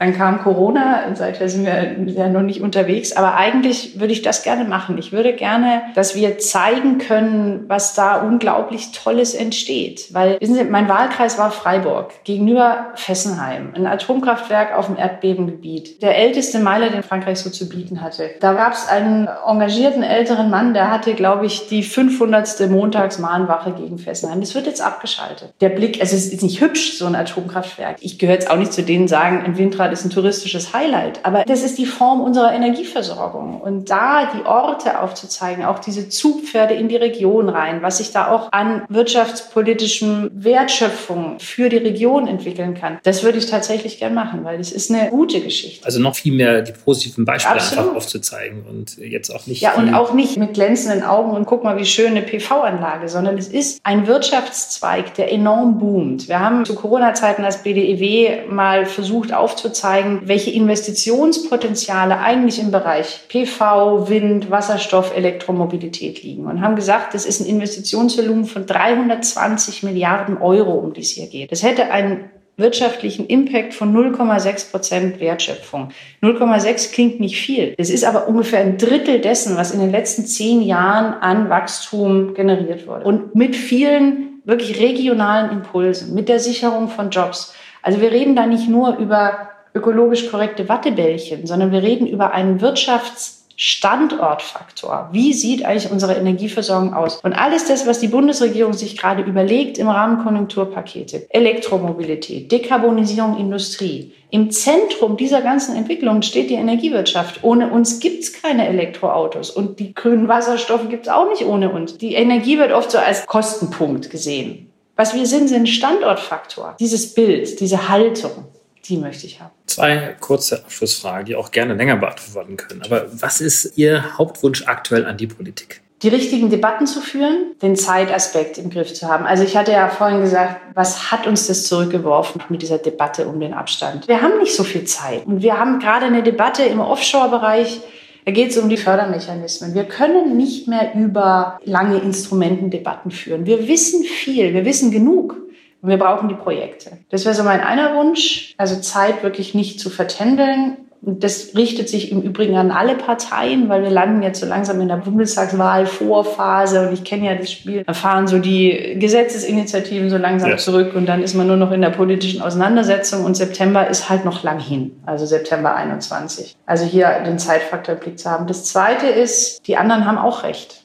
dann 0.02 0.18
kam 0.18 0.42
Corona, 0.42 1.04
seither 1.14 1.48
sind 1.48 1.64
wir 1.64 1.96
ja 2.12 2.28
noch 2.28 2.42
nicht 2.42 2.62
unterwegs, 2.62 3.16
aber 3.16 3.36
eigentlich 3.36 4.00
würde 4.00 4.14
ich 4.14 4.24
das 4.24 4.42
gerne 4.42 4.64
machen. 4.64 4.98
Ich 4.98 5.12
würde 5.12 5.34
gerne, 5.34 5.84
dass 5.94 6.16
wir 6.16 6.40
zeigen 6.40 6.98
können, 6.98 7.66
was 7.68 7.94
da 7.94 8.16
unglaublich 8.16 8.94
Tolles 8.94 9.36
entsteht. 9.36 10.12
Weil, 10.12 10.42
wissen 10.42 10.56
Sie, 10.56 10.64
mein 10.64 10.90
Wahlkreis 10.90 11.38
war 11.38 11.52
Freiburg 11.52 12.24
gegenüber 12.24 12.88
Fessenheim, 12.96 13.74
ein 13.76 13.86
Atomkraftwerk 13.86 14.76
auf 14.76 14.88
dem 14.88 14.98
Erdbebengebiet. 14.98 16.02
Der 16.02 16.18
älteste 16.18 16.58
Meiler, 16.58 16.90
den 16.90 17.04
Frankreich 17.04 17.38
so 17.38 17.52
zu 17.52 17.70
bieten 17.70 18.02
hatte. 18.02 18.32
Da 18.40 18.54
gab 18.54 18.74
es 18.74 18.88
einen 18.88 19.30
engagierten 19.48 20.02
älteren 20.02 20.50
Mann, 20.50 20.74
der 20.74 20.90
hatte, 20.90 21.14
glaube 21.14 21.46
ich, 21.46 21.68
die 21.68 21.84
500. 21.84 22.72
Montagsmahnwache 22.72 23.74
gegen 23.74 24.00
Fessenheim. 24.00 24.40
Das 24.40 24.56
wird 24.56 24.66
jetzt 24.66 24.82
abgeschaltet. 24.82 25.54
Der 25.62 25.70
Blick, 25.70 26.02
also 26.02 26.16
es 26.16 26.34
ist 26.34 26.42
nicht 26.42 26.60
hübsch, 26.60 26.98
so 26.98 27.06
ein 27.06 27.14
Atomkraftwerk. 27.14 27.98
Ich 28.00 28.18
gehöre 28.18 28.34
jetzt 28.34 28.50
auch 28.50 28.58
nicht 28.58 28.74
zu 28.74 28.82
denen, 28.82 29.08
sagen, 29.08 29.46
im 29.46 29.60
Windrad 29.60 29.91
das 29.92 30.04
ein 30.04 30.10
touristisches 30.10 30.74
Highlight. 30.74 31.24
Aber 31.24 31.44
das 31.46 31.64
ist 31.64 31.78
die 31.78 31.86
Form 31.86 32.22
unserer 32.22 32.54
Energieversorgung. 32.54 33.62
Und 33.62 33.90
da 33.90 34.32
die 34.34 34.46
Orte 34.46 35.00
aufzuzeigen, 35.00 35.66
auch 35.66 35.80
diese 35.80 36.10
Zugpferde 36.10 36.74
in 36.74 36.88
die 36.90 36.96
Region 36.96 37.50
rein, 37.50 37.82
was 37.82 37.98
sich 37.98 38.12
da 38.12 38.32
auch 38.32 38.52
an 38.52 38.84
wirtschaftspolitischem 38.90 40.32
Wertschöpfung 40.34 41.40
für 41.40 41.70
die 41.70 41.78
Region 41.78 42.28
entwickeln 42.28 42.74
kann, 42.74 43.00
das 43.04 43.24
würde 43.24 43.38
ich 43.38 43.46
tatsächlich 43.46 44.00
gern 44.00 44.14
machen, 44.14 44.44
weil 44.44 44.60
es 44.60 44.72
ist 44.72 44.92
eine 44.92 45.10
gute 45.10 45.42
Geschichte. 45.42 45.86
Also 45.86 46.00
noch 46.00 46.16
viel 46.16 46.34
mehr 46.34 46.62
die 46.62 46.72
positiven 46.72 47.26
Beispiele 47.26 47.56
Absolut. 47.56 47.86
einfach 47.86 47.98
aufzuzeigen 47.98 48.64
und 48.70 48.98
jetzt 48.98 49.30
auch 49.30 49.46
nicht. 49.48 49.62
Ja, 49.62 49.74
und 49.74 49.94
auch 49.94 50.14
nicht 50.14 50.38
mit 50.38 50.54
glänzenden 50.54 51.04
Augen 51.04 51.32
und 51.32 51.46
guck 51.46 51.64
mal, 51.64 51.78
wie 51.78 51.86
schön 51.86 52.12
eine 52.12 52.22
PV-Anlage, 52.22 53.10
sondern 53.10 53.38
es 53.38 53.48
ist 53.48 53.80
ein 53.84 54.08
Wirtschaftszweig, 54.08 55.14
der 55.16 55.32
enorm 55.32 55.80
boomt. 55.80 56.28
Wir 56.28 56.40
haben 56.40 56.66
zu 56.66 56.76
Corona-Zeiten 56.76 57.44
als 57.44 57.64
BDEW 57.64 58.48
mal 58.50 58.86
versucht 58.86 59.34
aufzuzeigen, 59.34 59.81
welche 59.84 60.52
Investitionspotenziale 60.52 62.20
eigentlich 62.20 62.60
im 62.60 62.72
Bereich 62.72 63.22
PV, 63.28 64.10
Wind, 64.10 64.52
Wasserstoff, 64.52 65.16
Elektromobilität 65.16 66.24
liegen 66.24 66.46
und 66.46 66.62
haben 66.62 66.76
gesagt, 66.76 67.14
das 67.14 67.26
ist 67.26 67.42
ein 67.42 67.48
Investitionsvolumen 67.48 68.46
von 68.46 68.66
320 68.66 69.84
Milliarden 69.84 70.38
Euro, 70.38 70.74
um 70.74 70.94
die 70.94 71.02
es 71.02 71.12
hier 71.12 71.28
geht. 71.28 71.52
Das 71.52 71.64
hätte 71.64 71.92
einen 71.92 72.30
wirtschaftlichen 72.58 73.26
Impact 73.28 73.74
von 73.74 73.94
0,6 73.94 74.72
Prozent 74.72 75.20
Wertschöpfung. 75.20 75.90
0,6 76.22 76.94
klingt 76.94 77.20
nicht 77.20 77.40
viel. 77.40 77.74
Das 77.78 77.90
ist 77.90 78.06
aber 78.06 78.28
ungefähr 78.28 78.60
ein 78.60 78.78
Drittel 78.78 79.20
dessen, 79.20 79.58
was 79.58 79.72
in 79.72 79.80
den 79.80 79.92
letzten 79.92 80.26
zehn 80.26 80.62
Jahren 80.62 81.14
an 81.14 81.50
Wachstum 81.50 82.34
generiert 82.34 82.88
wurde. 82.88 83.06
Und 83.06 83.36
mit 83.36 83.56
vielen 83.56 84.42
wirklich 84.46 84.80
regionalen 84.80 85.52
Impulsen, 85.52 86.14
mit 86.14 86.30
der 86.30 86.40
Sicherung 86.40 86.90
von 86.90 87.10
Jobs. 87.10 87.54
Also 87.82 88.02
wir 88.02 88.12
reden 88.12 88.36
da 88.36 88.46
nicht 88.46 88.70
nur 88.70 88.98
über 88.98 89.51
ökologisch 89.74 90.30
korrekte 90.30 90.70
Wattebällchen, 90.70 91.46
sondern 91.48 91.72
wir 91.72 91.82
reden 91.82 92.08
über 92.08 92.32
einen 92.32 92.62
Wirtschafts 92.62 93.42
Standortfaktor. 93.64 95.10
Wie 95.12 95.34
sieht 95.34 95.64
eigentlich 95.64 95.92
unsere 95.92 96.16
Energieversorgung 96.16 96.96
aus? 96.96 97.20
Und 97.24 97.34
alles 97.34 97.66
das, 97.66 97.86
was 97.86 98.00
die 98.00 98.08
Bundesregierung 98.08 98.74
sich 98.74 98.98
gerade 98.98 99.22
überlegt 99.22 99.78
im 99.78 99.88
Rahmen 99.88 100.24
Konjunkturpakete, 100.24 101.28
Elektromobilität, 101.30 102.52
Dekarbonisierung 102.52 103.38
Industrie, 103.38 104.14
im 104.32 104.50
Zentrum 104.50 105.16
dieser 105.16 105.42
ganzen 105.42 105.76
Entwicklung 105.76 106.24
steht 106.24 106.50
die 106.50 106.56
Energiewirtschaft. 106.56 107.44
Ohne 107.44 107.70
uns 107.70 108.00
gibt's 108.00 108.34
keine 108.34 108.68
Elektroautos 108.68 109.52
und 109.52 109.80
die 109.80 109.94
grünen 109.94 110.28
Wasserstoffe 110.28 110.90
gibt's 110.90 111.10
auch 111.10 111.30
nicht 111.30 111.46
ohne 111.46 111.70
uns. 111.70 112.00
Die 112.00 112.16
Energie 112.16 112.58
wird 112.58 112.72
oft 112.72 112.90
so 112.90 112.98
als 112.98 113.28
Kostenpunkt 113.28 114.10
gesehen. 114.10 114.72
Was 114.96 115.14
wir 115.14 115.28
sind, 115.28 115.50
sind 115.50 115.70
Standortfaktor. 115.70 116.78
Dieses 116.80 117.14
Bild, 117.14 117.60
diese 117.60 117.90
Haltung. 117.90 118.46
Die 118.86 118.98
möchte 118.98 119.26
ich 119.26 119.40
haben. 119.40 119.52
Zwei 119.68 120.16
kurze 120.20 120.64
Abschlussfragen, 120.64 121.26
die 121.26 121.36
auch 121.36 121.52
gerne 121.52 121.76
länger 121.76 121.98
beantworten 121.98 122.58
können. 122.58 122.82
Aber 122.84 123.08
was 123.12 123.42
ist 123.42 123.78
Ihr 123.78 124.18
Hauptwunsch 124.18 124.64
aktuell 124.68 125.06
an 125.06 125.18
die 125.18 125.28
Politik? 125.28 125.82
die 126.04 126.08
richtigen 126.08 126.50
Debatten 126.50 126.88
zu 126.88 127.00
führen, 127.00 127.56
den 127.62 127.76
Zeitaspekt 127.76 128.58
im 128.58 128.72
Griff 128.72 128.94
zu 128.94 129.08
haben. 129.08 129.26
Also 129.26 129.44
ich 129.44 129.56
hatte 129.56 129.72
ja 129.72 129.88
vorhin 129.88 130.22
gesagt, 130.22 130.60
was 130.74 131.12
hat 131.12 131.28
uns 131.28 131.46
das 131.46 131.66
zurückgeworfen 131.66 132.42
mit 132.50 132.64
dieser 132.64 132.80
Debatte 132.80 133.28
um 133.28 133.40
den 133.40 133.54
Abstand? 133.54 134.08
Wir 134.08 134.22
haben 134.22 134.40
nicht 134.40 134.56
so 134.56 134.64
viel 134.64 134.86
Zeit. 134.86 135.28
Und 135.28 135.44
wir 135.44 135.60
haben 135.60 135.80
gerade 135.80 136.08
eine 136.08 136.24
Debatte 136.24 136.64
im 136.64 136.80
Offshore-Bereich, 136.80 137.82
da 138.26 138.32
geht 138.32 138.52
es 138.52 138.58
um 138.58 138.70
die 138.70 138.78
Fördermechanismen. 138.78 139.74
Wir 139.74 139.84
können 139.84 140.38
nicht 140.38 140.68
mehr 140.68 140.94
über 140.96 141.60
lange 141.66 141.98
Instrumentendebatten 142.00 143.12
führen. 143.12 143.46
Wir 143.46 143.68
wissen 143.68 144.04
viel, 144.04 144.54
wir 144.54 144.66
wissen 144.66 144.92
genug. 144.92 145.38
Und 145.82 145.90
wir 145.90 145.98
brauchen 145.98 146.30
die 146.30 146.36
Projekte. 146.36 146.92
Das 147.10 147.26
wäre 147.26 147.34
so 147.34 147.44
mein 147.44 147.62
einer 147.62 147.96
Wunsch, 147.96 148.54
also 148.58 148.80
Zeit 148.80 149.24
wirklich 149.24 149.56
nicht 149.56 149.80
zu 149.80 149.90
vertändeln. 149.90 150.78
Und 151.04 151.24
das 151.24 151.56
richtet 151.56 151.90
sich 151.90 152.12
im 152.12 152.22
Übrigen 152.22 152.56
an 152.58 152.70
alle 152.70 152.94
Parteien, 152.94 153.70
weil 153.70 153.82
wir 153.82 153.90
landen 153.90 154.22
jetzt 154.22 154.40
so 154.40 154.46
langsam 154.46 154.80
in 154.82 154.88
der 154.88 154.98
Bundestagswahl 154.98 155.88
Vorphase 155.88 156.88
und 156.88 156.94
ich 156.94 157.04
kenne 157.04 157.26
ja 157.26 157.34
das 157.34 157.52
Spiel. 157.52 157.84
Da 157.84 157.94
fahren 157.94 158.28
so 158.28 158.38
die 158.38 158.98
Gesetzesinitiativen 159.00 160.12
so 160.12 160.18
langsam 160.18 160.52
ja. 160.52 160.58
zurück 160.58 160.94
und 160.94 161.08
dann 161.08 161.24
ist 161.24 161.34
man 161.34 161.48
nur 161.48 161.58
noch 161.58 161.72
in 161.72 161.82
der 161.82 161.90
politischen 161.90 162.44
Auseinandersetzung 162.44 163.26
und 163.26 163.36
September 163.36 163.90
ist 163.90 164.10
halt 164.10 164.26
noch 164.26 164.44
lang 164.44 164.60
hin, 164.60 164.92
also 165.08 165.26
September 165.26 165.74
21. 165.74 166.56
Also 166.68 166.86
hier 166.86 167.10
den 167.26 167.40
Zeitfaktor 167.40 167.96
im 167.96 168.00
Blick 168.00 168.20
zu 168.20 168.30
haben. 168.30 168.46
Das 168.46 168.66
zweite 168.66 169.08
ist, 169.08 169.68
die 169.68 169.78
anderen 169.78 170.06
haben 170.06 170.20
auch 170.20 170.44
recht. 170.44 170.84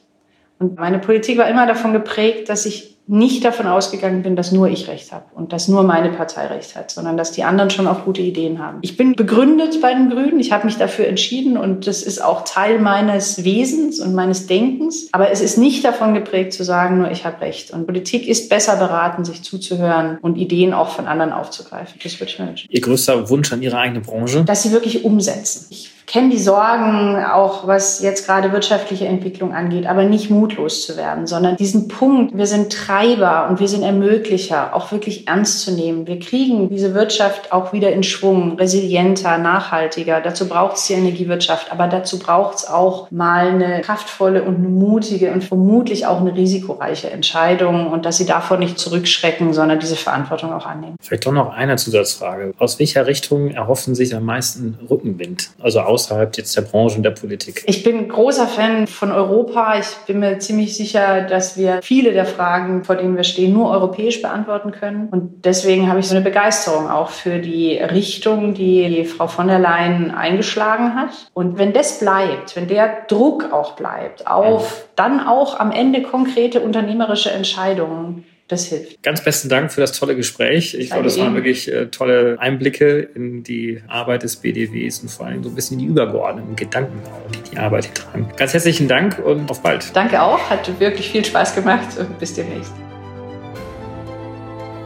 Und 0.59 0.79
meine 0.79 0.99
Politik 0.99 1.37
war 1.37 1.47
immer 1.47 1.67
davon 1.67 1.93
geprägt, 1.93 2.49
dass 2.49 2.65
ich 2.65 2.96
nicht 3.09 3.45
davon 3.45 3.66
ausgegangen 3.66 4.23
bin, 4.23 4.35
dass 4.35 4.51
nur 4.51 4.69
ich 4.69 4.88
recht 4.88 5.12
habe 5.12 5.27
und 5.35 5.53
dass 5.53 5.69
nur 5.69 5.85
meine 5.85 6.11
Partei 6.11 6.47
recht 6.47 6.75
hat, 6.75 6.90
sondern 6.90 7.16
dass 7.16 7.33
die 7.33 7.45
anderen 7.45 7.71
schon 7.71 7.87
auch 7.87 8.05
gute 8.05 8.21
Ideen 8.21 8.59
haben. 8.59 8.79
Ich 8.83 8.97
bin 8.97 9.14
begründet 9.14 9.81
bei 9.81 9.95
den 9.95 10.11
Grünen, 10.11 10.40
ich 10.40 10.51
habe 10.51 10.66
mich 10.66 10.77
dafür 10.77 11.07
entschieden 11.07 11.57
und 11.57 11.87
das 11.87 12.03
ist 12.03 12.23
auch 12.23 12.45
Teil 12.45 12.81
meines 12.81 13.45
Wesens 13.45 14.01
und 14.01 14.14
meines 14.14 14.47
Denkens. 14.47 15.09
Aber 15.12 15.31
es 15.31 15.40
ist 15.40 15.57
nicht 15.57 15.85
davon 15.85 16.14
geprägt 16.14 16.53
zu 16.53 16.64
sagen, 16.64 16.99
nur 16.99 17.11
ich 17.11 17.25
habe 17.25 17.40
recht. 17.40 17.71
Und 17.71 17.87
Politik 17.87 18.27
ist 18.27 18.49
besser 18.49 18.77
beraten, 18.77 19.25
sich 19.25 19.42
zuzuhören 19.42 20.19
und 20.21 20.37
Ideen 20.37 20.73
auch 20.73 20.88
von 20.88 21.07
anderen 21.07 21.33
aufzugreifen. 21.33 22.01
Das 22.03 22.19
würde 22.19 22.33
ich 22.33 22.38
mir 22.38 22.49
wünschen. 22.49 22.69
Ihr 22.71 22.81
größter 22.81 23.31
Wunsch 23.31 23.53
an 23.53 23.62
Ihre 23.62 23.79
eigene 23.79 24.01
Branche? 24.01 24.45
Dass 24.45 24.62
sie 24.62 24.73
wirklich 24.73 25.05
umsetzen. 25.05 25.66
Ich 25.71 25.96
kenne 26.07 26.31
die 26.31 26.38
Sorgen, 26.38 27.23
auch 27.25 27.66
was 27.66 28.01
jetzt 28.01 28.27
gerade 28.27 28.53
wirtschaftliche 28.53 29.07
Entwicklung 29.07 29.53
angeht, 29.53 29.87
aber 29.87 30.05
nicht 30.05 30.31
mutlos 30.31 30.87
zu 30.87 30.97
werden, 30.97 31.27
sondern 31.27 31.57
diesen 31.57 31.88
Punkt, 31.88 32.37
wir 32.37 32.47
sind 32.47 32.73
Treiber 32.73 33.49
und 33.51 33.59
wir 33.59 33.66
sind 33.66 33.83
Ermöglicher, 33.83 34.75
auch 34.75 34.92
wirklich 34.92 35.27
ernst 35.27 35.62
zu 35.62 35.73
nehmen. 35.73 36.07
Wir 36.07 36.21
kriegen 36.21 36.69
diese 36.69 36.95
Wirtschaft 36.95 37.53
auch 37.53 37.73
wieder 37.73 37.92
in 37.92 38.05
Schwung, 38.05 38.57
resilienter, 38.57 39.38
nachhaltiger. 39.38 40.21
Dazu 40.21 40.49
braucht 40.49 40.77
es 40.77 40.87
die 40.87 40.92
Energiewirtschaft, 40.92 41.73
aber 41.73 41.88
dazu 41.88 42.21
braucht 42.21 42.59
es 42.59 42.69
auch 42.69 43.11
mal 43.11 43.49
eine 43.49 43.81
kraftvolle 43.81 44.45
und 44.45 44.57
eine 44.57 44.69
mutige 44.69 45.33
und 45.33 45.42
vermutlich 45.42 46.07
auch 46.07 46.21
eine 46.21 46.35
risikoreiche 46.35 47.11
Entscheidung 47.11 47.88
und 47.88 48.07
dass 48.07 48.19
sie 48.19 48.27
davor 48.27 48.59
nicht 48.59 48.79
zurückschrecken, 48.79 49.53
sondern 49.53 49.81
diese 49.81 49.97
Verantwortung 49.97 50.53
auch 50.53 50.66
annehmen. 50.66 50.95
Vielleicht 51.01 51.27
doch 51.27 51.33
noch 51.33 51.53
eine 51.53 51.77
Zusatzfrage. 51.77 52.55
Aus 52.59 52.79
welcher 52.79 53.07
Richtung 53.07 53.51
erhoffen 53.51 53.97
sich 53.97 54.14
am 54.14 54.25
meisten 54.25 54.79
Rückenwind? 54.88 55.51
Also 55.61 55.81
außerhalb 55.97 56.37
jetzt 56.37 56.55
der 56.57 56.63
Branche 56.63 56.99
und 56.99 57.03
der 57.03 57.11
Politik? 57.11 57.65
Ich 57.67 57.83
bin 57.83 58.09
großer 58.09 58.47
Fan 58.47 58.87
von 58.87 59.13
Europa. 59.13 59.79
Ich 59.79 59.89
bin 60.07 60.21
mir 60.21 60.39
ziemlich 60.39 60.77
sicher, 60.77 61.23
dass 61.23 61.57
wir 61.57 61.81
viele 61.83 62.13
der 62.13 62.27
Fragen, 62.27 62.85
vor 62.85 62.97
denen 62.97 63.17
wir 63.17 63.25
stehen, 63.25 63.55
nur 63.55 63.71
europäisch 63.71 64.21
beantworten 64.21 64.73
können. 64.73 65.09
Und 65.11 65.45
deswegen 65.47 65.89
habe 65.89 66.01
ich 66.01 66.09
so 66.09 66.15
eine 66.15 66.25
Begeisterung 66.25 66.91
auch 66.91 67.09
für 67.09 67.39
die 67.39 67.79
Richtung, 67.79 68.53
die 68.53 69.05
Frau 69.05 69.27
von 69.27 69.49
der 69.49 69.59
Leyen 69.59 70.11
eingeschlagen 70.11 70.95
hat. 70.95 71.31
Und 71.33 71.57
wenn 71.59 71.73
das 71.73 71.99
bleibt, 71.99 72.57
wenn 72.57 72.69
der 72.69 73.07
Druck 73.09 73.53
auch 73.53 73.73
bleibt 73.73 74.27
auf 74.27 74.87
dann 74.97 75.27
auch 75.27 75.59
am 75.59 75.71
Ende 75.71 76.03
konkrete 76.03 76.61
unternehmerische 76.61 77.31
Entscheidungen, 77.31 78.25
das 78.49 78.67
hilft. 78.67 79.03
Ganz 79.03 79.23
besten 79.23 79.49
Dank 79.49 79.73
für 79.73 79.81
das 79.81 79.93
tolle 79.93 80.15
Gespräch. 80.15 80.75
Ich 80.75 80.91
glaube, 80.91 81.05
das 81.05 81.19
waren 81.19 81.35
wirklich 81.35 81.71
äh, 81.71 81.87
tolle 81.87 82.37
Einblicke 82.39 83.01
in 83.15 83.43
die 83.43 83.83
Arbeit 83.89 84.23
des 84.23 84.37
BDWs 84.37 85.01
und 85.01 85.11
vor 85.11 85.27
allem 85.27 85.43
so 85.43 85.49
ein 85.49 85.55
bisschen 85.55 85.79
die 85.79 85.87
übergeordneten 85.87 86.55
Gedanken, 86.55 87.01
die 87.35 87.51
die 87.51 87.59
Arbeit 87.59 87.87
hier 87.87 87.95
tragen. 87.95 88.29
Ganz 88.37 88.53
herzlichen 88.53 88.87
Dank 88.87 89.19
und 89.19 89.51
auf 89.51 89.63
bald. 89.63 89.95
Danke 89.95 90.23
auch, 90.23 90.39
hat 90.49 90.79
wirklich 90.79 91.11
viel 91.11 91.25
Spaß 91.25 91.55
gemacht 91.55 91.99
und 91.99 92.19
bis 92.19 92.35
demnächst. 92.35 92.73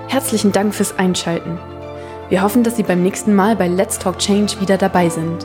Herzlichen 0.08 0.52
Dank 0.52 0.74
fürs 0.74 0.98
Einschalten. 0.98 1.58
Wir 2.30 2.42
hoffen, 2.42 2.62
dass 2.62 2.76
Sie 2.76 2.82
beim 2.82 3.02
nächsten 3.02 3.34
Mal 3.34 3.56
bei 3.56 3.68
Let's 3.68 3.98
Talk 3.98 4.18
Change 4.18 4.60
wieder 4.60 4.78
dabei 4.78 5.08
sind. 5.08 5.44